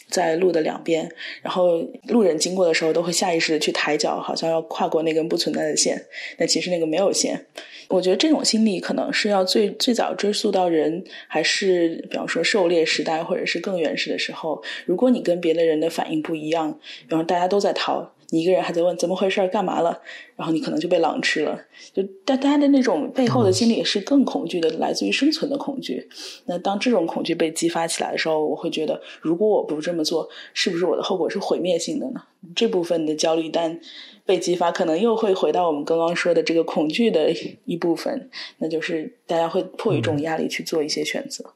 [0.08, 1.10] 在路的两边，
[1.42, 6.00] 然后路人经过的时候都会下意识的去抬脚，好像要跨过那根不存在的线。
[6.38, 7.46] 但其实那个没有线。
[7.88, 14.62] 我觉得这种心理可能是要最最早追溯到人还是，比方说狩猎时代，或者是更原始的时候。
[14.86, 18.12] 如果你跟别的人的反应不一样，比方大家都在逃。
[18.34, 20.02] 你一个人还在问怎么回事干嘛了？
[20.34, 21.56] 然后你可能就被狼吃了。
[21.92, 26.08] 就但大家的那种背后的心理是更恐惧的，来自于生存的恐惧。
[26.46, 32.24] 那当这种恐惧被激发起来的时候，我会觉得，如果我不这么做，是不是我的后果是毁灭性的呢？
[32.56, 33.80] 这部分的焦虑但
[34.26, 37.32] 被激发，可能又会回到我们刚刚说的这个恐惧的
[37.64, 41.54] 一部分，那就是大家会迫于这种压力去做一些选择。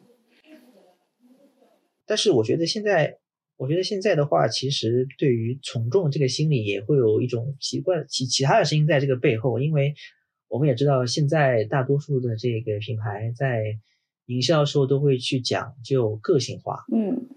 [2.06, 3.18] 但是我觉得现在。
[3.58, 9.94] 我觉得现在的话，其实对于从众这个心理也会有一种奇怪其其他的声音在这个背后，因为
[10.48, 13.64] 我们也知道，现在大多数的这个品牌在
[14.26, 16.84] 营销的时候都会去讲究个性化。
[16.94, 17.28] 嗯，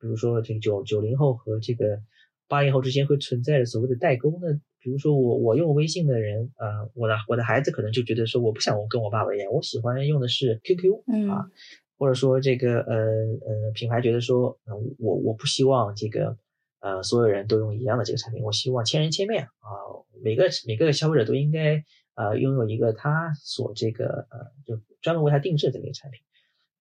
[0.00, 2.00] 比如说这个九九零后和这个
[2.48, 4.60] 八零后之间会存在着所谓的代沟呢？
[4.80, 11.46] 比如说我我用微信的人，呃，我的我的孩子可能就觉得说，我不想跟我爸爸一样，我喜欢用的是 QQ 啊。
[11.98, 14.58] 或者说这个呃呃品牌觉得说，
[14.98, 16.36] 我我不希望这个
[16.80, 19.68] 呃所有人都用一样的这个产品，我希望千人千面啊，
[20.22, 21.82] 每个每个消费者都应该
[22.14, 26.20] 呃拥有一个他所这个呃就专门为他定制的这么一个产品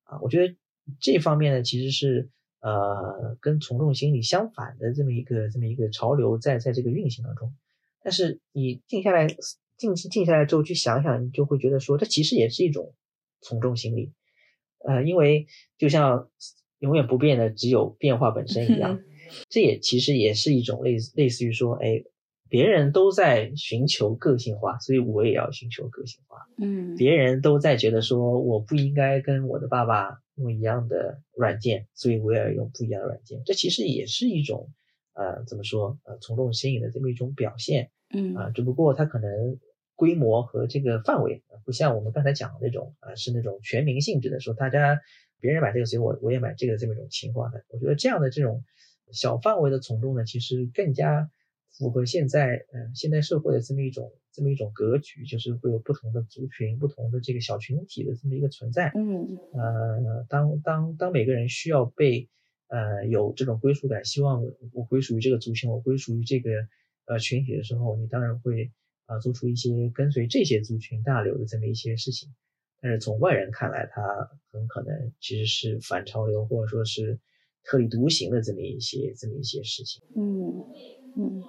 [0.04, 0.56] 啊，我觉得
[0.99, 7.56] 这方面呢其实是呃跟从众心理相反的这么一个这么一个潮流在在这个运行当中，
[8.04, 9.28] 但是你静下来
[9.78, 12.93] 静静下来之后去想想，你就会觉得说，这其实也是一种
[13.39, 14.12] 从众心理。
[14.88, 16.30] 呃，因为就像
[16.80, 19.00] 永远不变的只有变化本身一样，
[19.50, 22.04] 这也其实也是一种类似类似于说，哎，
[22.50, 26.38] 别人都在寻求个性化，所以我也要寻求个性化。
[26.58, 33.41] 嗯，别人都在觉得说我不应该跟我的爸爸用一样的软件，所以我也要用不一样的软件。
[33.45, 34.69] 这其实也是一种
[35.13, 37.89] 呃，怎么说呃，从众心理的这么一种表现。
[38.13, 39.60] 嗯啊，只不过他可能。
[39.95, 44.99] 规模和这个范围不像我们刚才讲的那种啊，是那种全民性质的，说大家
[45.39, 47.63] 别人买这个，所以我我也买这个这么一种情况的。
[47.69, 48.63] 我觉得这样的这种
[49.12, 51.29] 小范围的从众呢，其实更加
[51.71, 58.91] 符合现在嗯现代社会的这么一种这么一种格局，就是会有不同的族群、不同的这个小群体的这么一个存在。
[58.95, 62.27] 嗯，呃，当当当每个人需要被
[62.67, 66.51] 呃有这种归属感，希望我归属于这个族群，我归属于这个
[67.05, 68.71] 呃群体的时候，你当然会。
[69.05, 72.33] 啊，做出一些跟随这些族群大流的这么一些事情，
[72.81, 74.01] 但是从外人看来，他
[74.51, 77.19] 很可能其实是反潮流，或者说是
[77.63, 80.03] 特立独行的这么一些这么一些事情。
[80.15, 80.65] 嗯
[81.17, 81.43] 嗯，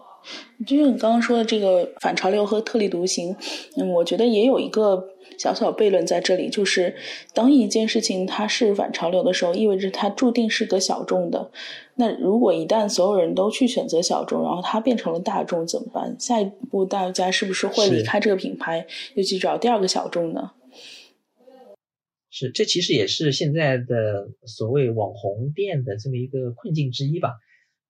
[0.67, 3.37] 就像你刚刚说的这个反潮流和特立独行，
[3.77, 5.09] 嗯，我觉得也有一个
[5.39, 6.97] 小小悖论在这里，就是
[7.35, 11.51] 当一件事情它是反潮流的时候，意味着它注定是个小众的。
[11.97, 16.17] 那如果一旦所有人都去选择小众，然后它变成了大众怎么办？
[16.19, 20.53] 下一步大家是不是会离开这个品牌，又去找第二个小众呢？
[22.31, 27.31] 是，这其实也是现在的所谓网红店的这么一个困境之一吧。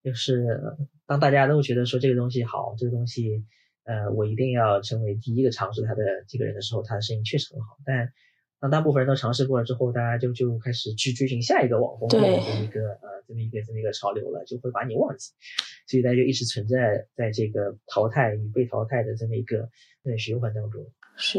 [0.07, 0.62] 就是
[1.07, 3.45] 当大家都觉得说这个东西好，这个东西，
[3.85, 8.12] 呃，我一定要成为第一个尝试它的这个人的时候，它的生意确实很好，但。
[8.59, 15.33] 当大部分人都尝试过了之后，大家就就开始去追寻下一个网红的这么一个呃这么一个这么一个潮流了，就会把你忘记，
[15.87, 19.69] 所以大家就一直存在在这个淘汰与被淘汰的这么一个
[20.05, 20.87] 呃循环当中。
[21.19, 21.38] 是。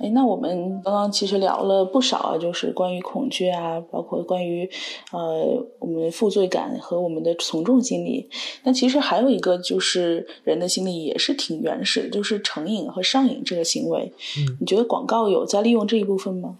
[0.00, 4.68] 哎，那我们刚刚其实聊了不少啊，就是关于恐惧啊，包括关于
[5.12, 8.28] 呃我们负罪感和我们的从众心理。
[8.64, 14.12] 那其实还有一个就是人的心理也是挺原始的，就是成瘾和上瘾这个行为。
[14.38, 16.58] 嗯，你觉得广告有在利用这一部分吗？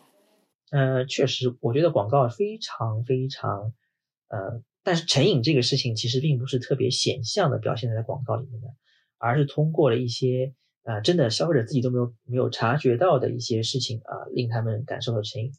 [0.70, 3.72] 呃，确实，我觉得广告非常非常
[4.28, 8.68] 呃但是成瘾这个事情其实并不是特别显象的表现在广告里面的，
[9.18, 10.54] 而是通过了一些
[10.84, 15.52] 啊，真的消费者自己都没有没有察觉到的一些事情啊，令他们感受到成瘾。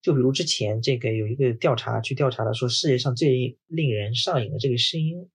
[0.00, 5.28] 就比如之前这个有一个调查去调查了，说世界上最令人上瘾的这个声音，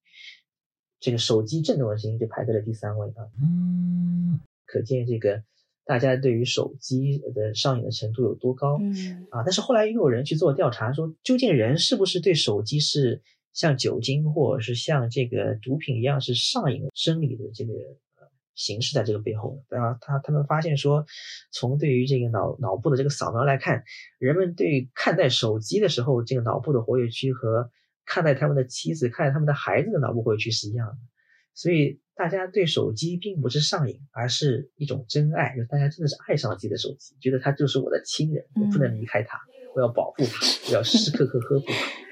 [1.00, 3.30] 这个手机震动的声音就排在了第三位啊。
[3.42, 5.44] 嗯，可见这个
[5.86, 8.80] 大家对于手机的上瘾的程度有多高。
[8.82, 13.22] 嗯啊，但是后来又有人去做调查，说究竟人是不是对手机是
[13.54, 17.72] 像酒精或者是像这个毒品一样是上瘾生理的这个。
[18.58, 21.05] 形式在这个背后，然后他他们发现说，
[21.51, 23.84] 从对于这个脑脑部的这个扫描来看，
[24.18, 27.70] 人们对看待手机的时候，这个脑部的活跃区和
[28.05, 30.97] 看待他们的妻子、看待他们的孩子的脑部活跃区是一样的。
[31.53, 39.39] 所以大家对手机并不是上瘾，而是一种真爱，就大家真的是爱上了自己的手机，觉得它就是我的亲人，我不能离开它，
[39.76, 42.07] 我要保护它，我要时时刻刻呵护他。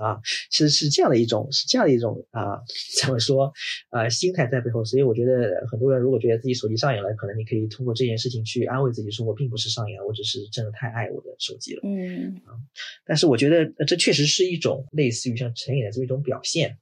[0.00, 2.58] 啊，是是这样的一种，是这样的一种啊，
[3.00, 3.52] 怎么说
[3.90, 4.84] 啊，心态在背后。
[4.84, 11.80] 所以我觉得很多人如果觉得自己手机上瘾了，可能你可以通过这件事情去安慰自己，说我并不是上瘾，我只是真的太爱我的手机了。
[11.84, 12.56] 嗯啊，
[13.04, 16.78] 但是我觉得这确实是一种类似于像成瘾的这么一种表现。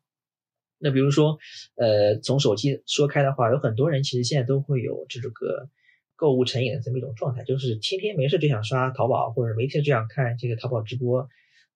[0.78, 1.36] 那比如说，
[1.74, 5.68] 呃，从手机说开的话，有很多人其实现在都会有这个
[6.14, 11.28] 购物成瘾的这么一种状态，就是天天没事就想刷淘宝，或者没事就想看这个淘宝直播。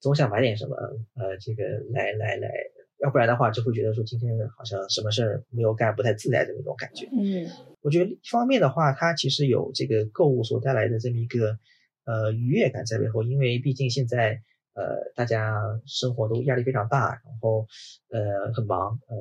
[0.03, 0.74] 总想买点什么，
[1.14, 2.50] 呃，这个来来来，
[2.98, 7.09] 要不然的话就会觉得说今天好像什么事儿没有干，不太自在的那种感觉。
[7.12, 7.46] 嗯，
[7.82, 11.57] 我觉得一方面的话，它其实有这个购物所带来的这么一个
[12.05, 14.42] 呃愉悦感在背后，因为毕竟现在
[14.74, 15.55] 呃大家
[15.86, 17.68] 生活都压力非常大，然后
[18.11, 19.16] 呃很忙，呃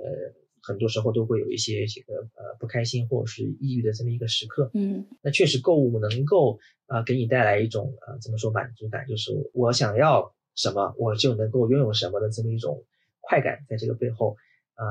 [0.63, 4.71] 很多时候都会有一些这个呃不开心或者是抑郁的这么一个时刻。
[4.73, 6.57] 嗯，那确实购物能够
[6.87, 10.33] 啊给你带来一种呃怎么说满足感，就是我想要。
[10.55, 12.83] 什么我就能够拥有什么的这么一种
[13.19, 14.35] 快感，在这个背后，
[14.73, 14.85] 啊，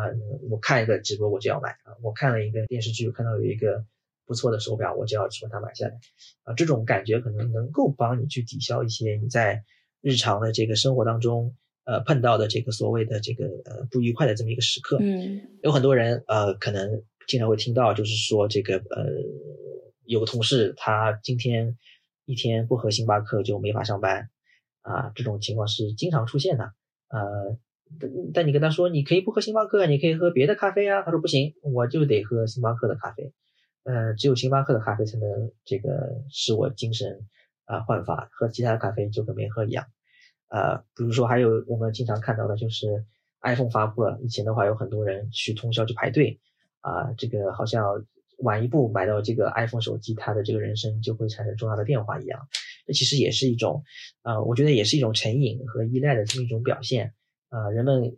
[0.50, 3.84] 我看一个直播我就要买啊，我看了一个电视剧，看到有一个
[4.24, 5.98] 不错的手表，我就要去把它买下来，
[6.44, 9.62] 啊，这种感觉可能能够帮你去抵消一些你在
[10.00, 11.54] 日常的这个生活当中，
[11.84, 14.98] 呃，碰到的这个所谓的这个呃不愉快的这么一个时刻。
[15.00, 19.06] 嗯，有很多人呃可能经常会听到，就是说这个呃
[20.04, 21.76] 有个同事他今天
[22.24, 24.30] 一天不喝星巴克就没法上班。
[24.90, 26.72] 啊，这种情况是经常出现的。
[27.08, 27.56] 呃，
[28.34, 31.02] 但你跟他说，你可以不喝星巴克，你可以喝别的咖啡啊。
[31.02, 33.32] 他说不行，我就得喝星巴克的咖啡。
[33.84, 37.26] 呃，只有星巴克的咖啡才能这个使我精神
[37.64, 39.86] 啊焕发，喝其他的咖啡就跟没喝一样。
[40.48, 43.04] 呃，比如说还有我们经常看到的就是
[43.42, 46.40] iPhone 发布了，以前的话有很多人去通宵去排队
[46.80, 48.04] 啊，这个好像
[48.38, 52.48] 晚一步买到这个 iPhone 手机，他的这个人生就会产生重大的变化一样。
[52.90, 53.84] 这其实也是一种，
[54.22, 57.14] 呃，我觉得也是一种成瘾和依赖的这么一种表现。
[57.50, 58.10] 啊，人们就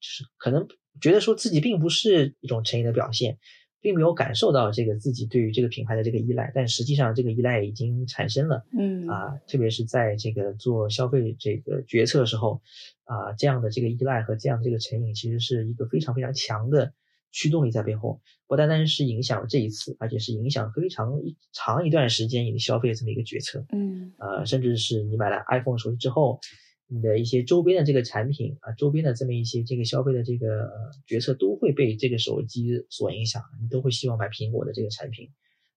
[0.00, 0.68] 是可能
[1.00, 3.38] 觉得说自己并不是一种成瘾的表现，
[3.80, 8.66] 并没有感受到这个自己对于这个品牌的这个依赖，但实际上这个依赖已经产生了。
[8.78, 12.60] 嗯，啊，特别是在这个做消费这个决策的时候，
[13.04, 16.92] 啊，这样的这个依赖和这样的这个成瘾，其实是一个非常非常强的。
[17.32, 23.64] 驱动力在背后，不单单是影响了这一次，而且是影响非常一长一段时间你的消费这么一个决策。
[23.70, 26.40] 嗯，呃，甚至是你买了 iPhone 手机之后，
[26.88, 30.68] 你的一些周边的这个产品啊，周边的这么一些这个消费的这个
[31.06, 35.28] 决策都会被这个手机所影响，你都会希望买苹果的这个产品，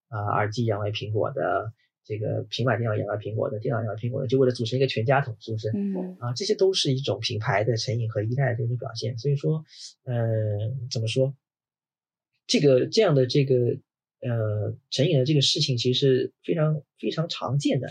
[0.09, 1.71] 啊，耳机养为苹果的，
[2.03, 5.69] 这个平板电脑养为苹果的，电脑养为苹果的，就为了组成一个全家桶，是不是？
[5.75, 9.15] 嗯，啊，这些都是一种品牌的成瘾和依赖的这种表现。
[9.19, 9.63] 所以说，
[10.05, 10.15] 呃，
[10.89, 11.31] 怎么说？
[12.47, 13.55] 这个这样的这个
[14.21, 17.87] 呃成瘾的这个事情，其实是非常非常常见的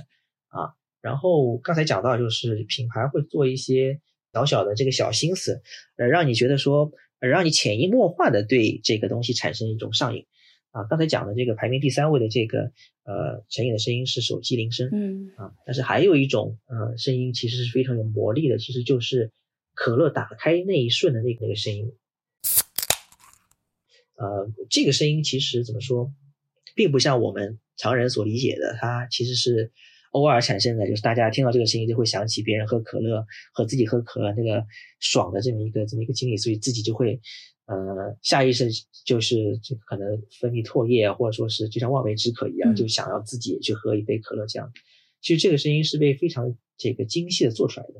[0.49, 0.75] 啊。
[1.01, 4.01] 然后刚才讲到，就是品牌会做一些
[4.33, 5.63] 小小的这个小心思，
[5.97, 10.27] 呃，让你觉得说，让你潜移默化的对这个东西产生一种上瘾
[10.71, 10.85] 啊。
[10.85, 12.73] 刚才讲的这个排名第三位的这个
[13.05, 19.33] 呃成瘾的声音是手机铃声，嗯啊，但是还有一种呃声音其实是非常有魔力的，其实就是
[19.75, 21.93] 可乐打开那一瞬的那个那个声音。
[24.23, 26.13] 呃，这个声音其实怎么说，
[26.77, 29.73] 并不像我们常人所理解的，它其实是
[30.13, 34.65] 偶尔产生的，就是大家听到这个声音就会想起别人喝可乐和自己喝可乐那个
[35.01, 37.21] 爽的这么一个这么一个经历，所以自己就会
[37.67, 38.69] 呃下意识
[39.05, 40.07] 就是这个可能
[40.39, 44.71] 分泌唾液，或者说是就像望梅止渴一样，就想要自己也去喝一杯可乐这样。
[45.21, 47.95] 其实这个声音是被非常这个精细的做出来的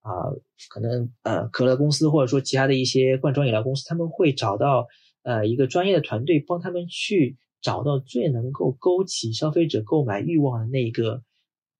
[0.00, 0.32] 啊，
[0.70, 4.86] 可能呃可乐公司或者说其他的一些罐装饮料公司，他们会找到。
[5.28, 11.22] 呃，一个专业的团队帮他们去找到最能够勾起消费者购买欲望的那个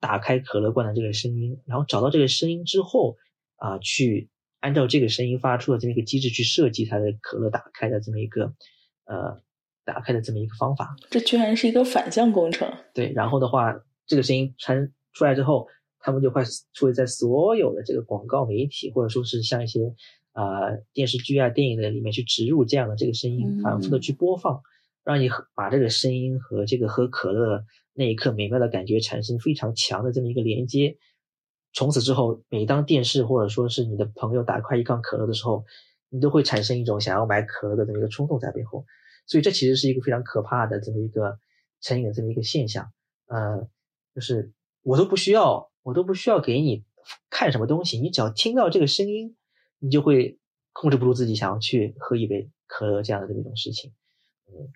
[0.01, 3.17] 打开可乐罐的这个声音，然后找到这个声音之后，
[3.57, 4.29] 啊，去
[4.61, 8.53] 按照这个声音发出的这么一个机制去设计它的可乐打开的这么一个
[9.07, 9.41] 呃
[9.83, 10.95] 打开的这么一个方法。
[11.09, 12.71] 这居然是一个反向工程。
[12.93, 13.75] 对，然后的话，
[14.07, 15.67] 这个声音传出来之后，
[16.01, 16.43] 他们就会
[16.75, 19.81] 出现在所有的这个广告媒体，或者说是像一些
[20.39, 24.61] 啊电视剧啊、电影的里面去植入这样的这个声音，反复的去播放，
[25.03, 30.97] 让你把这个声音和这个喝可乐那一刻美妙的感觉产生非常强的这么一个连接。
[31.73, 35.65] 从此之后，每当电视或者说是你的朋友打开一罐可乐的时候，
[36.09, 38.85] 你都会产生一种想要买可乐的这么一个冲动在背后。
[39.27, 41.39] 所以这其实是一个非常可怕的这么一个
[41.81, 42.91] 成瘾的这么一个现象。
[43.27, 43.69] 呃，
[44.15, 46.85] 就是我都不需要，我都不需要给你
[47.29, 49.37] 看什么东西，你只要听到这个声音，
[49.79, 50.39] 你就会
[50.73, 53.93] 控制不住自己想要去喝一杯可乐这样的这么一种事情。
[54.47, 54.73] 嗯。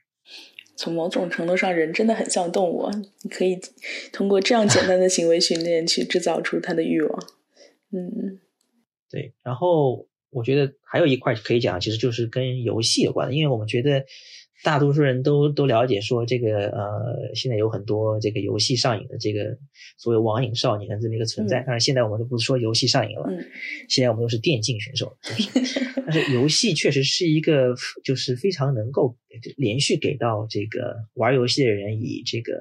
[0.76, 2.88] 从某种程度上，人真的很像动物。
[3.22, 3.60] 你可以
[4.12, 7.28] 通过这样简单的行为训练去制造出他的欲望。
[7.90, 8.40] 嗯，
[9.10, 9.34] 对。
[9.42, 14.04] 然后我觉得还有一块可以讲，其实就是跟游戏有关的，因为我们觉得。
[14.62, 19.56] 大多数人都都了解说这个呃，现在有很多这个游戏上瘾的这个
[19.98, 21.64] 所谓网瘾少年的这么一个存在。
[21.66, 23.28] 但是，现在我们都不是说游戏上瘾了，
[23.88, 25.16] 现在我们都是电竞选手。
[26.06, 29.16] 但是游戏确实是一个就是非常能够
[29.56, 32.52] 连续给到这个玩游戏的人以这个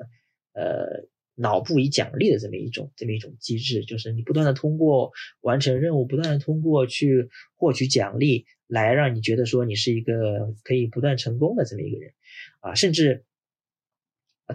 [0.54, 1.08] 呃
[1.42, 5.12] 脑部以奖励的这么一种这么一种机制，就是你不断的通过
[5.42, 8.46] 完成任务，不断的通过去获取奖励。
[8.72, 12.14] 来让你觉得说你是一个可以不断成功的这么一个人，
[12.62, 13.26] 啊，甚至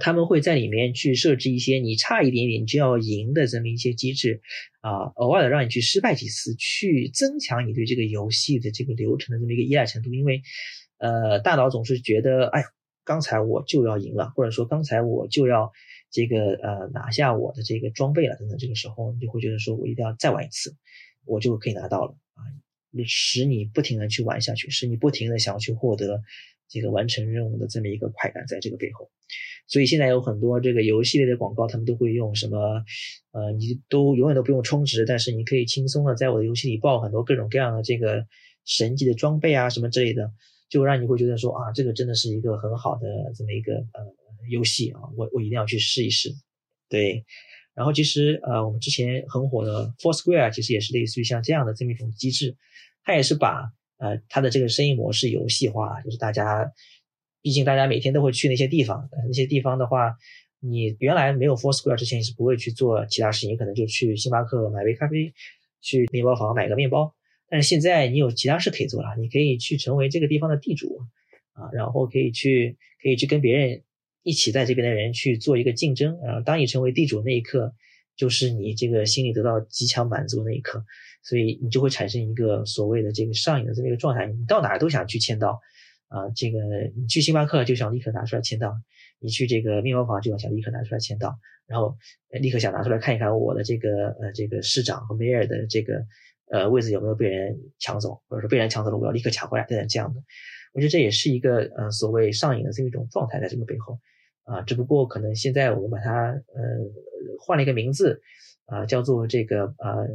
[0.00, 4.40] 他们会在里面去设置一些你差一点点就要赢的这么一些机制，
[4.80, 10.40] 啊，偶尔的让你去失败几次，去增强你对这个游戏的这个流程的这么一个依赖程度，因为，
[10.96, 12.64] 呃，大脑总是觉得，哎，
[13.04, 15.70] 刚才我就要赢了，或者说刚才我就要
[16.10, 20.76] 这个呃拿下我的这个装备了等等，这个时候你就会觉得说我一定要再玩一次，
[21.24, 22.42] 我就可以拿到了啊。
[23.06, 26.22] 使你不停的去玩下去，使你不停的想要去获得
[26.66, 29.10] 这个完成任务的这么一个快感，在这个背后，
[29.66, 32.82] 所以现在有很多这个游戏类的广告，他们都会用什么，
[33.32, 38.26] 呃，你都永远都不用充值，但是你可以轻松的在我的游戏里爆很多各种各样的这个
[38.64, 40.32] 神级的装备啊，什么之类的，
[40.70, 44.00] 就让你会觉得说啊，这个真的是一个很好的这么一个呃
[44.48, 46.30] 游戏啊，我我一定要去试一试，
[46.88, 47.24] 对。
[47.74, 52.56] 然后其实呃，我们之前很火的 Foursquare 其实也是类似于像这样的这么一种机制。
[53.04, 56.72] 它也是把呃它的这个生意模式游戏化，就是大家，
[57.40, 60.16] 毕竟大家每天都会去那些地方，那些地方的话，
[60.58, 65.32] 你原来没有 Foursquare 之前你是不会去做其他事情，你可能就去星巴克买杯咖啡，
[65.80, 67.14] 去面包房买个面包。
[67.48, 70.98] 但是现在你有其他事可以做了，你可以去成为这个地方的地主
[71.52, 73.82] 啊，然后可以去可以去跟别人
[74.26, 76.40] 一起在这边的人去做一个竞争啊。
[76.44, 77.72] 当你成为地主那一刻，
[78.16, 80.84] 就是你这个心里得到极强满足那一刻。
[81.22, 85.60] 所以你就会产生一个所谓的这个上瘾的这么一个状态，你到哪儿都想去签到，
[86.06, 86.58] 啊，这个
[86.96, 88.72] 你去星巴克就想立刻拿出来签到，
[89.18, 91.96] 你去这个面包房就想立刻拿出来签到，然后
[92.30, 96.06] 立刻想拿出来看一看我的这个呃这个市长和 mayor 的这个
[96.52, 100.22] 呃位置有没有被人抢走，或者说被人抢走了我要立刻抢回来等等这样的，
[100.74, 103.98] 我觉得这也是一个呃所谓上瘾的这么一种状态在这个背后，
[104.46, 106.62] 啊，只不过可能现在我们把它呃
[107.38, 108.22] 换了一个名字，
[108.64, 110.08] 啊，叫做这个呃。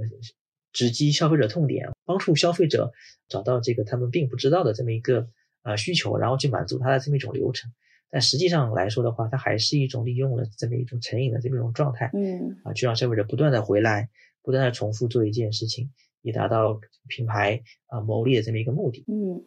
[0.74, 2.94] 直击消费者痛点，帮助消费者
[3.28, 5.28] 找到这个他们并不知道的这么一个
[5.64, 7.70] 呃需求，然后去满足他的这么一种流程。
[8.10, 14.08] 但实际上来说的话，它还是一种利用了这么一种成瘾的这么一种状态，嗯，啊，去让消费者不断的回来，
[14.44, 16.80] 不断的重复做一件事情，以达到
[17.10, 19.44] 品牌啊牟利的这么一个目的，嗯。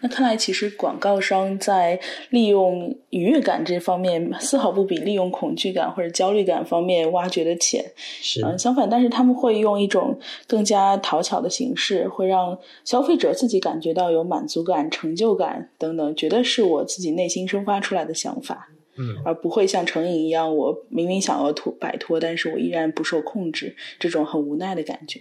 [0.00, 2.00] 那看来，其实广告商在
[2.30, 7.84] 利用愉悦感这方面，丝毫不比利用恐惧感或者焦虑感方面挖掘的浅。
[7.96, 18.70] 是，嗯，相反，但是他们会用一种更加讨巧的形式，会让消费者自己感觉到有满足感、成就感等等，觉得是我自己内心生发出来的想法。
[19.00, 25.20] 嗯，而不会像成瘾一样，我明明想要脱摆脱，但是我依然不受控制，这种很无奈的感觉。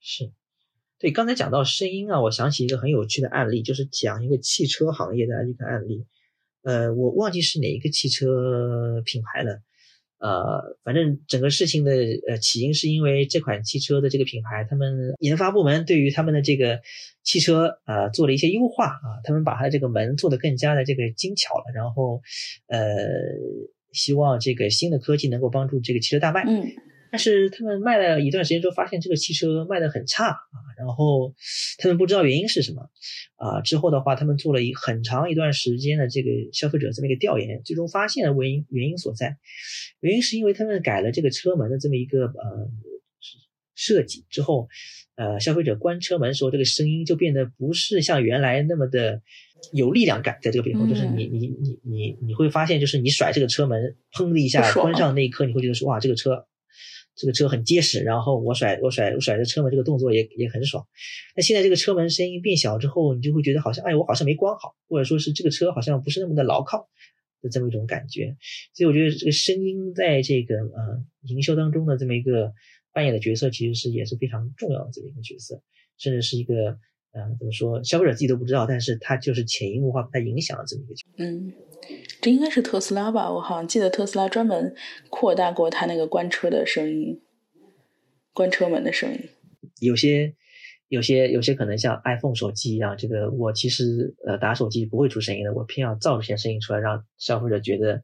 [0.00, 0.30] 是。
[1.00, 6.04] 对，刚才讲到声音啊，我想起一个很有趣的案例，就是讲一个汽车行业的一个案例。
[6.62, 9.60] 呃，我忘记是哪一个汽车品牌了。
[10.18, 11.92] 呃，反正整个事情的
[12.26, 16.80] 呃起因是因为这款汽车的这个品牌，他们研发部门对于他们的这个
[17.22, 22.20] 汽车啊做了一些优化啊，他们把它这个门做得更加的这个精巧了，然后
[22.66, 23.06] 呃
[23.92, 26.42] 希望这个新的科技能够帮助这个汽车大卖。
[26.44, 26.66] 嗯。
[27.10, 31.34] 但是他们卖了一段时间之后，发现这个汽车卖的很差啊，然后
[31.78, 32.82] 他们不知道原因是什么
[33.36, 33.60] 啊。
[33.62, 39.36] 之后的话，他们做了一很长一段时间的这个消费者这么一个调研，最终发现了原因原因所在。
[40.00, 42.70] 原因是因为他们改了这个车门的这么一个呃
[43.74, 44.68] 设计之后，
[45.16, 49.22] 呃，消费者关车门时候，这个声音就变得不是像原来那么的
[49.72, 56.46] 有力量感，在这个背后，就是你你你你你会发现，就是你甩这个车门，砰的一下关上那一刻，你会觉得说哇，这个车。
[57.18, 60.86] 这个车很结实，然后我甩我甩我甩着车门这个动作也也很爽。
[61.34, 66.88] 那现在这个车门声音变小之后，你就会觉得好像哎，我好像没关好，或者说是这个车好像不是那么的牢靠
[67.42, 68.36] 的这么一种感觉。
[68.72, 72.52] 所以我觉得这个声音在这个呃营销当中的这么一个
[72.92, 75.60] 扮演的角色，其实是也是非常重要的这么一个角色，
[75.98, 76.78] 甚至是一个
[77.12, 80.94] 呃怎么说，消费者自己都不知道，但是它就是潜移默化它影响了这么一个。
[81.24, 81.52] 嗯。
[82.20, 83.30] 这应该是特斯拉吧？
[83.32, 84.74] 我好像记得特斯拉专门
[85.08, 87.22] 扩大过它那个关车的声音，
[88.34, 89.30] 关车门的声音。
[89.80, 90.34] 有些、
[90.88, 98.02] 有些、有些可能像 iPhone 手机一样，这个我其实呃打手机不会出声音的，我偏要造出些声音出来，让消费者觉得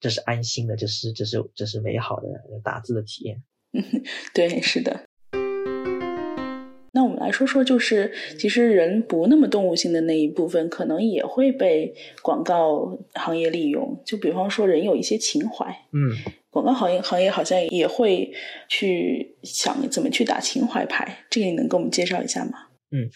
[0.00, 2.28] 这是安心的，这是这是这是美好的
[2.62, 3.42] 打字的体验。
[3.72, 3.82] 嗯
[4.32, 5.07] 对，是的。
[7.28, 14.02] 来说说，就是其实人不那么动物性的那一部分，可能也会被广告行业利用。
[14.04, 16.10] 就比方说，人有一些情怀，嗯，
[16.48, 18.32] 广告行业行业好像也会
[18.68, 21.24] 去想怎么去打情怀牌。
[21.28, 22.52] 这个你能给我们介绍一下吗？
[22.90, 23.10] 嗯，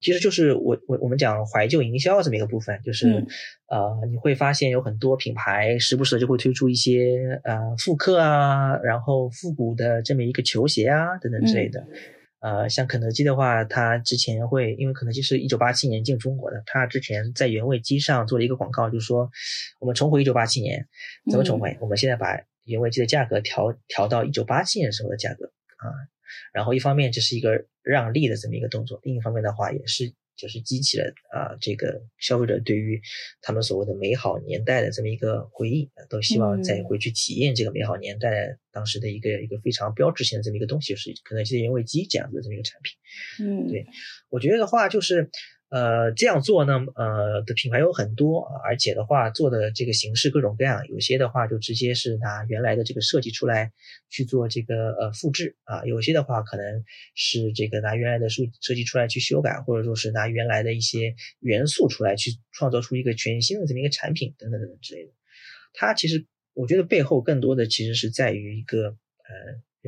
[0.00, 3.26] 其实就是我我我们讲怀旧营销这么一个部分，就是
[3.68, 11.86] 呃，你会发现有很多品牌时不时就会推出一些呃复刻啊，然后复古的这么一个球鞋啊等等之类的。
[12.44, 19.30] 呃，像肯德基的话，它之前会，因为肯德基是一九八七年进中国的，它之前在原味鸡上做了一个广告，就是说
[19.80, 20.86] 我们重回一九八七年，
[21.30, 21.74] 怎么重回？
[21.80, 25.63] 我们现在把原味鸡的价格调调到一九八七年时候的价格啊，
[26.52, 30.12] 然后一方面这是一个让利的这么一个动作，另一方面的话也是。
[30.36, 33.00] 就是激起了啊，这个消费者对于
[33.40, 43.46] 他们所谓的美好年代的这么一个回忆，都希望再回去体验这个美好年代当时的一个一个非常标志性的这么一个东西，就是可能是原味鸡这样子的这么一个产品。
[43.46, 43.86] 嗯，对，
[44.28, 45.30] 我觉得的话就是。
[45.74, 53.72] 呃，这样做呢，呃的品牌有很多，而且的话做的这个形式各种各样，有些的话就直接是拿原来的这个设计出来
[54.08, 56.84] 去做这个呃复制啊，有些的话可能
[57.16, 65.10] 是这个拿原来的设设计出来去修改，或者说是拿原来的一些元素出来去创造出一个全新的这么一个产品等等等等之类的。
[65.72, 68.94] 它其实我觉得背后更多的其实是在于一个呃。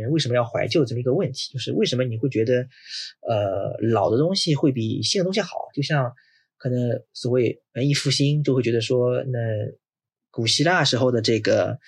[0.03, 1.53] 人为什么要怀旧这么一个问题？
[1.53, 2.67] 就是为什么你会觉得，
[3.29, 5.69] 呃，老的东西会比新的东西好？
[5.75, 6.13] 就像
[6.57, 9.39] 可能所谓文艺复兴就会觉得说，那
[10.31, 11.79] 古希腊时候的这个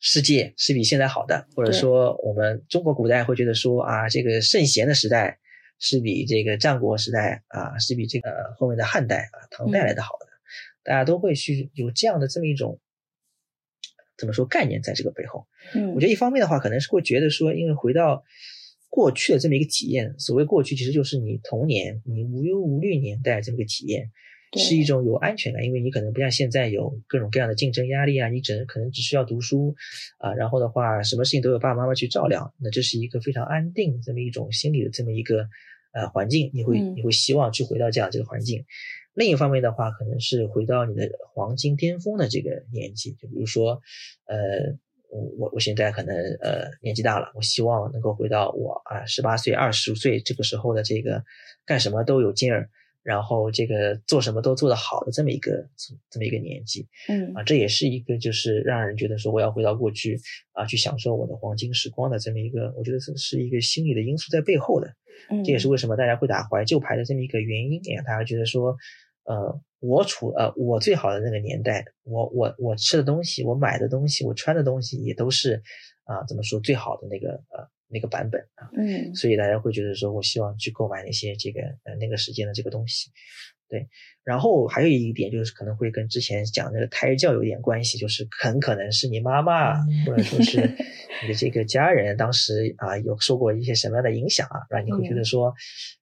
[0.00, 5.38] 世界是比现在好的，或者说我们中国古代会觉得说啊，这个圣贤的时代
[5.78, 10.26] 是比这个战国时代啊，是比这个后面的汉代啊、唐代来的好的。
[10.82, 12.80] 大家都会去有这样的这么一种。
[14.16, 15.46] 怎么说概念在这个背后？
[15.74, 18.24] 嗯，我觉得一方面的话，可能是会觉得说，因为回到
[18.88, 24.10] 过去的这么一个体验，所谓过去其实就是你童年、你无忧无虑年代这么个体验，
[24.56, 29.74] 是一种有安全感，因为你可能不像现在有各种各样的竞争压力啊，你只能可能只需要读书
[30.18, 35.46] 啊，然后的话，什么事情都有爸爸妈妈去照料，那这是一个非常安定这么一种心理的这么一个
[35.92, 38.64] 呃环境，你会你会希望去回到这样这个环境。
[39.16, 43.80] 另一方面的话，可能是回到你的黄金巅峰的这个年纪，就比如说，
[44.26, 44.76] 呃，
[45.08, 51.24] 我我我现在可能呃年纪大了，我希望能够回到我啊十八岁、二十岁这个时候的这个
[51.64, 52.68] 干什么都有劲儿，
[53.02, 55.66] 然后这个做什么都做得好的这么一个
[56.10, 60.20] 这么一个年纪，嗯啊，这也是一个就是让人觉得说我要回到过去
[60.52, 64.92] 啊去享受我的黄金时光的这么一个，我觉得这是一个心理的因素在背后的，
[65.42, 68.76] 这也是为什么大家会打怀旧牌的这么一个原因，哎，大家觉得说。
[69.26, 75.62] 呃，我处呃我最好的那个年代，我我我吃的东西，我买的东西，我穿的东西也都是
[76.04, 83.10] 啊，怎么说最好的那个呃那个版本啊，嗯，所以大家会觉得说我希望去购买那些这个呃那个时间的这个东西。
[83.68, 83.88] 对，
[84.22, 90.60] 然后还有一点就是可能会跟之前讲那个胎教有点关系，就是很可能是你妈妈或者说是
[91.22, 95.52] 你的这个家人当时啊有受过一些什么样的影响啊，让你会觉得说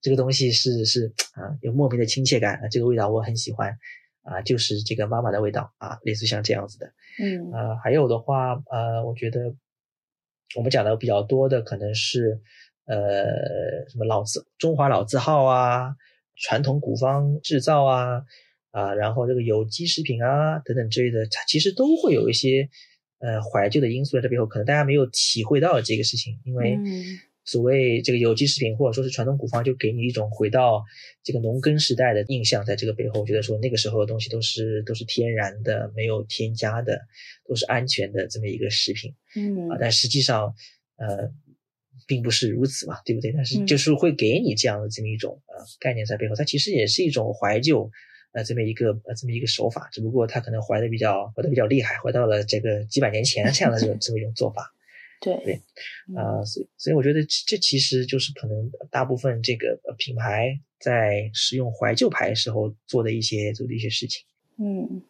[0.02, 3.74] 这个东西是是啊有莫名的亲切感啊，这个味道我很喜欢
[4.22, 6.92] 啊，就是这个妈妈的味道啊，类似像这样子的，
[7.22, 9.54] 嗯啊还有的话呃，我觉得
[10.54, 12.42] 我们讲的比较多的可能是
[12.84, 15.96] 呃什么老字中华老字号啊。
[16.36, 18.22] 传统古方制造啊，
[18.70, 22.68] 啊，然后这个有机食品啊等等之类的，它其实都会有一些
[23.20, 26.78] 呃怀旧的因素在这背后，可能大家没有体会到这个事情，因为
[27.46, 30.82] 所谓这个有机食品或者说是传统古方，就给你一种回到
[31.22, 36.98] 这个农耕时代的印象，在这个背后，我觉得说那个时候的东西都是都是天然的，没有添加的，
[37.46, 39.68] 都是安全的这么一个食品，嗯。
[39.68, 40.54] 啊，但实际上
[40.96, 41.30] 呃，
[42.06, 43.32] 并不是如此嘛，对不对？
[43.32, 47.90] 但是就是会给你这样的这么一种呃概念在背后，它其实也是一种怀旧。
[48.32, 54.74] 呃，这么一个呃，这么一个手法，只不过他可能怀的比较怀的比较厉害，怀到了这个几百年前这样的这种 这么一种做法。
[55.22, 55.54] 对对，
[56.16, 64.24] 啊，所以所以我觉得这其实就是可能大部分这个品牌在使用怀旧牌时候做的一些做的一些事情。
[64.58, 65.00] 嗯。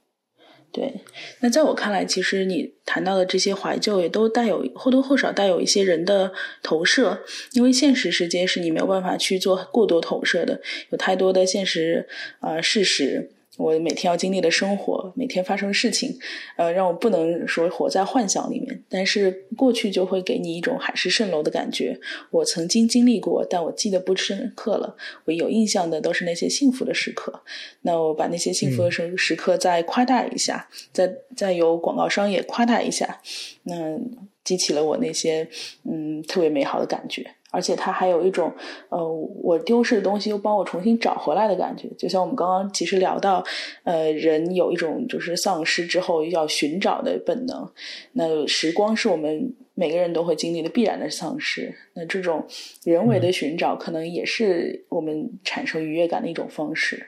[0.74, 0.92] 对，
[1.38, 6.32] 那在我看来，其实你谈到的这些怀旧，也都带有或多或少带有一些人的
[6.64, 7.20] 投射，
[7.52, 10.60] 因为现实世界是你没有办法去做过多投射的，
[10.90, 12.08] 有太多的现实
[12.40, 13.30] 啊事实。
[13.56, 16.18] 我每天要经历的生活，每天发生的事情，
[16.56, 18.82] 呃，让我不能说活在幻想里面。
[18.88, 22.00] 但是过去就会给你一种海市蜃楼的感觉。
[22.30, 24.96] 我曾经经历过，但我记得不深刻了。
[25.26, 27.42] 我有印象的都是那些幸福的时刻。
[27.82, 33.20] 那我把那些幸福的时时刻再夸大一下，再再由广告商也夸大一下，
[33.62, 33.98] 那
[34.42, 35.48] 激起了我那些
[35.84, 37.24] 嗯特别美好的感觉。
[37.54, 38.52] 而且它还有一种，
[38.88, 41.88] 呃，我丢失的东西又帮我重新找回来的感觉。
[41.96, 43.44] 就像我们刚刚其实聊到，
[43.84, 47.72] 呃，人有一种就是丧失之后要寻找的本能。
[48.14, 51.72] 那时光是我们每个人都会经历的必然的丧失。
[51.94, 52.44] 那这种
[52.82, 57.06] 人为的寻找，可能也是我们产生愉悦感的一种方式。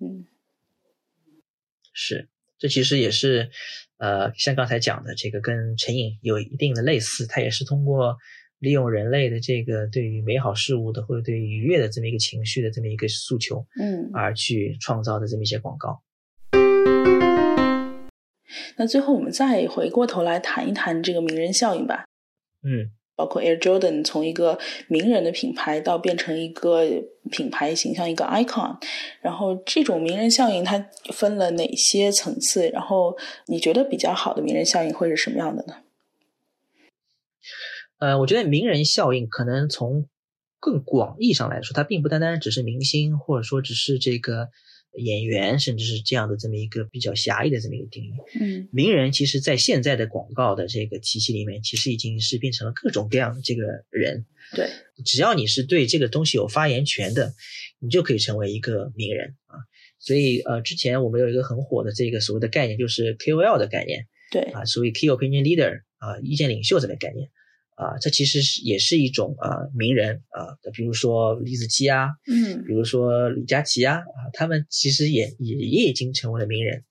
[0.00, 0.26] 嗯，
[1.92, 2.28] 是，
[2.58, 3.48] 这其实也是，
[3.98, 8.16] 呃，像刚才讲的这个跟成瘾有一定的类似，它也是通过。
[8.58, 16.02] 利用人类的这个对于美好事物的或者对于愉悦的这么一个情绪的这么一个诉求，嗯，而去创造的这么一些广告。
[18.78, 22.04] 那最后我们再回过头来谈一谈这个名人效应吧。
[22.62, 26.84] 嗯，包括 Air Jordan 从一个名人的品牌到变成一个
[27.30, 28.76] 品牌形象一个 icon，
[29.20, 32.68] 然后这种名人效应它分了哪些层次？
[32.70, 35.74] 然后你觉得比较好的名人效应会是什么样的呢？
[37.98, 40.08] 呃，我觉得名人效应可能从
[40.60, 44.48] 更广义上来说，它并不单单只是明星，或者说只是这个
[44.98, 48.10] 演员，甚至是这样的这么一个比较狭义的这么一个定义。
[48.40, 54.26] 嗯，名人其实在现在的广告的这个体系里面，其实已经是变成了各种各样的这个人。
[54.54, 54.68] 对，
[55.04, 57.34] 只要你是对这个东西有发言权的，
[57.78, 59.58] 你就可以成为一个名人啊。
[59.98, 64.06] 所以呃，之前我们有一个很火的这个所谓的概念，就是 KOL 的概念。
[64.30, 67.30] 对啊，所谓 Key Opinion Leader 啊，意见领袖这个概念。
[67.76, 76.84] 啊，这其实是也是一种啊名人啊，比如说李子柒啊，嗯，比如说李佳琦啊，啊，他们其实也也也已经成为了名人，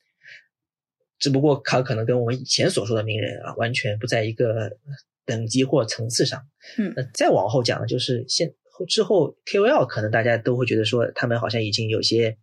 [1.18, 4.78] 只不过他可能跟我们以前所说的名人啊，完全不在一个
[5.26, 6.48] 等级或层次上。
[6.78, 8.54] 嗯，那再往后讲呢，就是现
[8.88, 12.38] 之后 KOL 可能大家都会觉得说，他们好像已经有些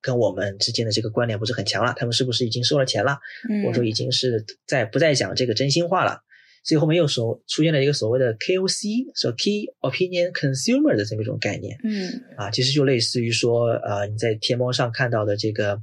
[0.00, 3.18] 跟我们之间的这个关联不是很强了，他们是不是已经收了钱了，
[3.62, 6.22] 或者说已经是在不再讲这个真心话了？
[6.64, 15.78] 所以后面又所出现了一个所谓的 KOC，说 Key Opinion Consumer 的这么一种概念，嗯，啊，其实就类似于说，呃，你在天猫上看到的这个，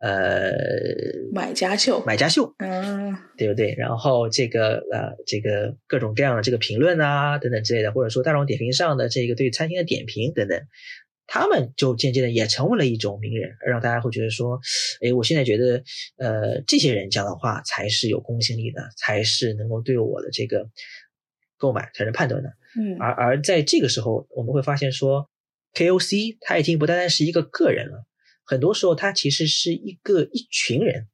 [0.00, 0.52] 呃，
[1.32, 3.74] 买家秀，买家秀，嗯，对不对？
[3.76, 10.58] 然后这个呃，这个各种各样的这个评论啊，等等之类的，或者说大众点评上的这个对餐厅的点评等等。
[11.34, 14.60] 他们就渐渐的也成为了一种名人，让大家会觉得说，
[15.00, 15.82] 哎，我现在觉得，
[16.18, 20.68] 呃，这些人讲的话才是有公信力的，才是能够对我的这个
[21.56, 22.50] 购买产生判断的。
[22.78, 25.30] 嗯，而而在这个时候，我们会发现说
[25.72, 28.04] ，KOC 他已经不单单是一个个人了，
[28.44, 31.08] 很多时候他其实是一个一群人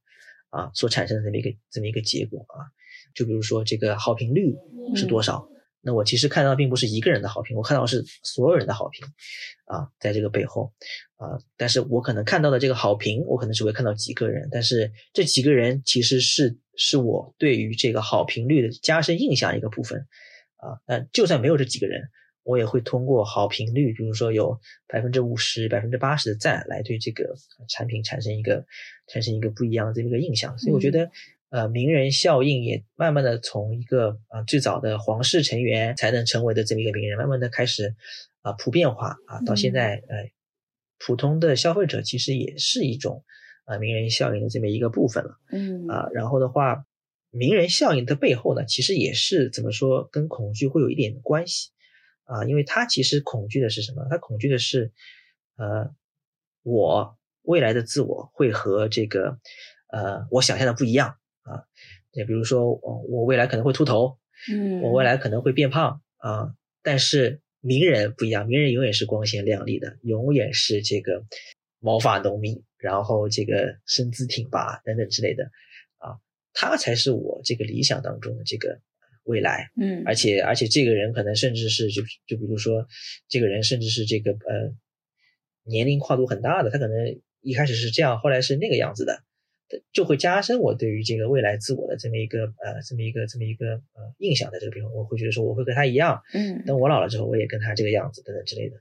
[0.50, 2.66] 啊所产生的这么一个这么一个结果啊。
[3.14, 4.52] 就比如说这个好评率
[4.96, 5.48] 是多少？
[5.88, 9.06] 那我其实看到并不是一个人的好评，我看到是所有人的好评，
[9.64, 10.70] 啊，在这个背后，
[11.16, 20.06] 啊，但是我可能看到的这个好评，我可能只会看到几个人，但是这几个人其实是是我对于这个好评率的加深印象一个部分，
[20.56, 22.10] 啊，那就算没有这几个人，
[22.42, 27.34] 我也会通过好评率，比如说有百分之五十、百分之八十的赞，来对这个
[27.66, 28.66] 产品产生一个
[29.06, 31.10] 产生一个不一样的这么一个印象，所以我觉得。
[31.50, 37.94] 呃，名人效应也慢慢的从一个啊最早的皇室成员才能成为的这么一个名人，慢慢的开始
[38.42, 40.30] 啊普遍化啊，到现在呃
[40.98, 43.24] 普通的消费者其实也是一种
[43.64, 45.38] 啊名人效应的这么一个部分了。
[45.50, 46.84] 嗯啊，然后的话，
[47.30, 51.70] 名人效应的背后呢，其实也是怎么说，跟恐惧会有一点关系
[52.24, 54.06] 啊，因为他其实恐惧的是什么？
[54.10, 54.92] 他恐惧的是
[55.56, 55.94] 呃
[56.62, 59.38] 我未来的自我会和这个
[59.90, 61.16] 呃我想象的不一样。
[61.48, 61.64] 啊，
[62.12, 64.18] 也比如说，我我未来可能会秃头，
[64.52, 66.54] 嗯，我未来可能会变胖啊。
[66.82, 71.24] 但是名人不一样，名人永远是光鲜亮丽的，永远是这个
[71.80, 75.44] 毛发浓密，然后这个身姿挺拔等等之类的
[75.98, 76.16] 啊。
[76.54, 78.80] 他才是我这个理想当中的这个
[79.24, 82.86] 未来，嗯，而且而且这个人可能甚至是就就比如说，
[83.28, 84.72] 这个人甚至是这个呃
[85.64, 89.22] 年龄跨度很大的，他可能一开始是这样，后来是那个样子的，
[89.92, 98.76] 就会加深我对于这个未来自我的这么一个呃这么一个这么一个呃印象，在这个地方，我会觉得说我会跟他一样，嗯，等我老了之后，我也跟他这个样子等等之类的。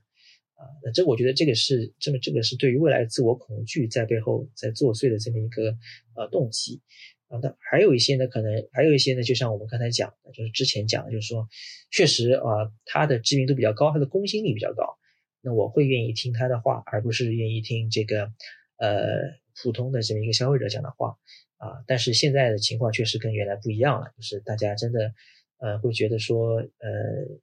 [0.54, 5.76] 啊，那这我觉得这个是这么这个是对于未来自我恐惧在背后在作祟的这么一个
[6.16, 6.80] 呃动机
[7.28, 7.38] 啊。
[7.40, 11.46] 那还有一些呢，可能还有一些呢，就像我们刚才讲的，就是之前讲的，就是说，
[11.92, 14.98] 确实啊，他的知名度比较高，他的公信力比较高，
[15.42, 18.32] 那我会愿意听他的话，而不是愿意听这个
[18.78, 21.16] 呃普通的这么一个消费者讲的话
[21.56, 21.84] 啊。
[21.86, 25.12] 但是现在的情况确实跟原来不一样了，就是大家真的
[25.58, 27.40] 呃会觉得说呃。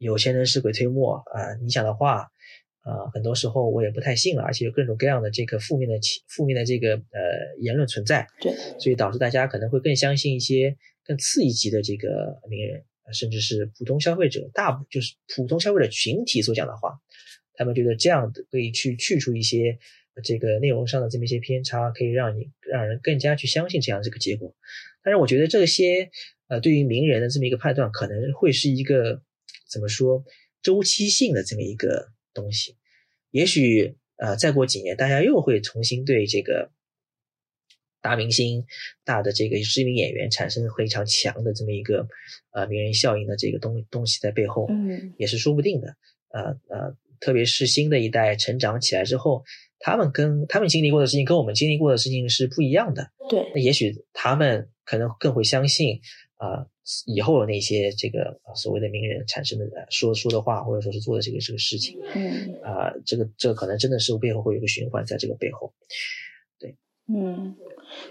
[0.00, 1.52] 有钱人是鬼推磨啊！
[1.60, 2.30] 你讲的话，
[2.80, 12.82] 啊，很多时候我也不太信了，而且有各种各样的这个负面的、负面的这个呃言论存在，对，所以导致大家可能会更相信一些更次一级的这个名人，
[13.12, 16.98] 甚至是普通消费者，大就是普通消费者群体所讲的话，
[17.52, 19.78] 他们觉得这样可以去去除一些
[20.22, 24.54] 这个内容上的这么一些偏差，可以让你让人更加去相信这样这个结果。
[25.02, 26.10] 但是我觉得这些
[26.48, 29.22] 呃，对于名人的这么一个判断，可能会是一个。
[29.70, 30.24] 怎么说
[30.62, 32.76] 周期性的这么一个东西，
[33.30, 36.72] 也许呃再过几年，大家又会重新对这个
[38.00, 38.66] 大明星、
[39.04, 42.08] 大的这个知名演员产生非常强的这么一个
[42.50, 45.96] 呃名人效应的这个东东西在背后，嗯，也是说不定的。
[46.30, 49.44] 呃呃，特别是新的一代成长起来之后，
[49.80, 53.10] 他们跟他们经历过的事情跟我们经历过的事情是不一样的。
[53.28, 56.00] 对，那也许他们可能更会相信
[56.36, 56.66] 啊。
[57.06, 65.72] 以后的那些这个所谓的名人产生的说说的话，或者说是做的这个这个事情，嗯啊，这个这可能真的是背后会有一个循环在这个背后，
[66.58, 66.74] 对，
[67.06, 67.54] 嗯。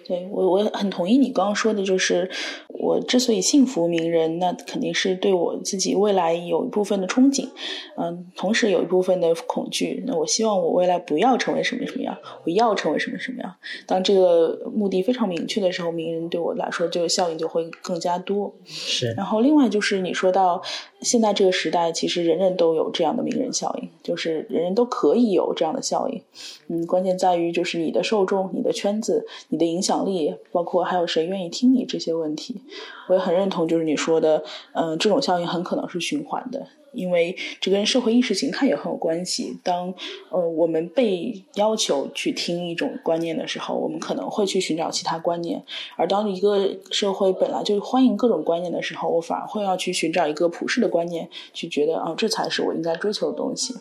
[0.06, 2.30] 对我，我很同意你刚刚说的，就是
[2.68, 7.48] 我之所以信服名人，那肯定是对我自己未来有一部分的憧憬，
[7.96, 10.04] 嗯，同时有一部分的恐惧。
[10.06, 13.56] 那我希望我未来不要成为什么什么样，我要成为什么什么样。
[13.86, 18.54] 当这个目的非常明确的时候，名人对我来说，这个效应就会更加多。
[18.66, 19.14] 是。
[19.16, 20.62] 然后另外就是你说到
[21.02, 26.22] 现在这个时代，其实人人都有这样的名人效应，就是人人都可以有这样的效应。
[26.68, 29.69] 嗯，关键在于就是你的受众、你的圈子、你的。
[29.72, 32.62] 影响力，包括还有谁愿意听你这些问题，
[33.08, 34.44] 我也很认同，就是你说的，
[34.74, 39.58] 嗯，这种效应很可能是循环的，因为这跟社会意识形态也很有关系。
[39.64, 39.94] 当
[40.30, 45.62] 呃我们被要求去听一种观念的时候，我们可能会去寻找其他观念；
[45.96, 53.76] 而当一个社会本来就欢迎各种观念的时候，我反而会要去寻找一个普世的观念，去觉得啊，这才是我应该追求的东西。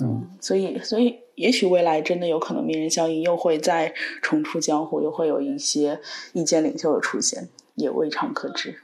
[0.00, 1.23] 嗯，所以，所以。
[1.36, 6.00] 也许未来真的有可能名人效应又会再重出江湖，又会有一些
[6.32, 8.76] 意见领袖的出现，也未尝可知。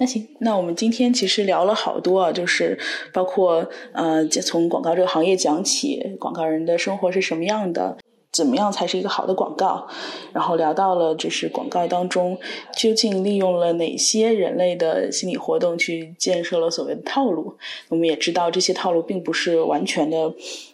[0.00, 2.78] 那行，那我们今天其实聊了好多啊，就是
[3.12, 7.96] 包括呃，从广告这个行业讲起，广告人的生活是什么样的。
[8.38, 9.88] 怎么样才是一个好的广告？
[10.32, 12.38] 然后聊到了，就是广告当中
[12.76, 17.56] 究竟利用了哪些人类的心理活动去建设了所谓的套路？
[17.88, 20.32] 我们也知道这些套路并不是完全的，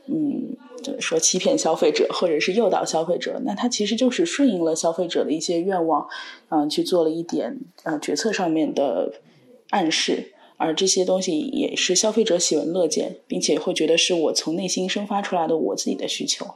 [0.08, 3.40] 嗯，就是说欺骗消费者或者是诱导消费者。
[3.46, 6.06] 那它其实就是顺应了消费者的一些愿望，
[6.50, 9.14] 嗯，去做了一点呃决策上面的
[9.70, 10.32] 暗示。
[10.56, 16.46] 而这些东西也是消费者喜闻乐见，并且会觉得是我从内心生发出来的我自己的需求。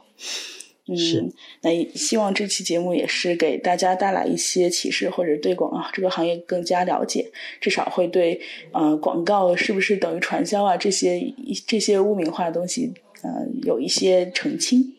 [0.89, 1.31] 嗯，
[1.61, 7.31] 那希望这期节目也是给大家带来一些启示，或者对广告这个行业更加了解，
[7.61, 8.39] 至少会对
[8.71, 11.21] 呃广告是不是等于传销啊这些
[11.67, 13.29] 这些污名化的东西，呃
[13.63, 14.95] 有一些澄清。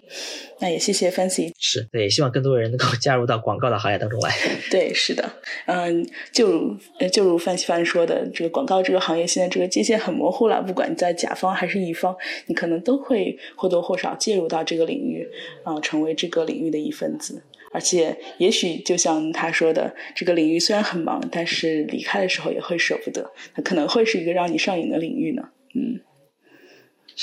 [0.58, 4.34] 那也谢谢 Fancy，是对，希望更多人能够加入到广告的行业当中来。
[4.70, 5.32] 对，是的，
[5.66, 6.76] 嗯，就如
[7.10, 12.14] 就如 Fancy 范说的，这个广告这个行业现在这个界限很模糊了，不管在甲方还是乙方，
[12.46, 15.26] 你可能都会或多或少介入到这个领域，
[15.62, 17.42] 啊，成为这个领域的一份子。
[17.72, 25.50] 而且，也许就像他说的，这个领域虽然很忙，但是离开的时候也会舍不得，它可能会是一个让你上瘾的领域呢。
[25.72, 26.00] 嗯，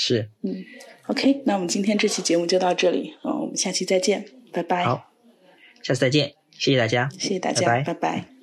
[0.00, 0.64] 是，嗯。
[1.08, 4.84] OK，那我们今天这期节目就到这里，嗯，我们下期再见，拜拜。
[4.84, 5.10] 好，
[5.82, 8.37] 下次再见，谢谢大家，谢谢大家，拜拜拜。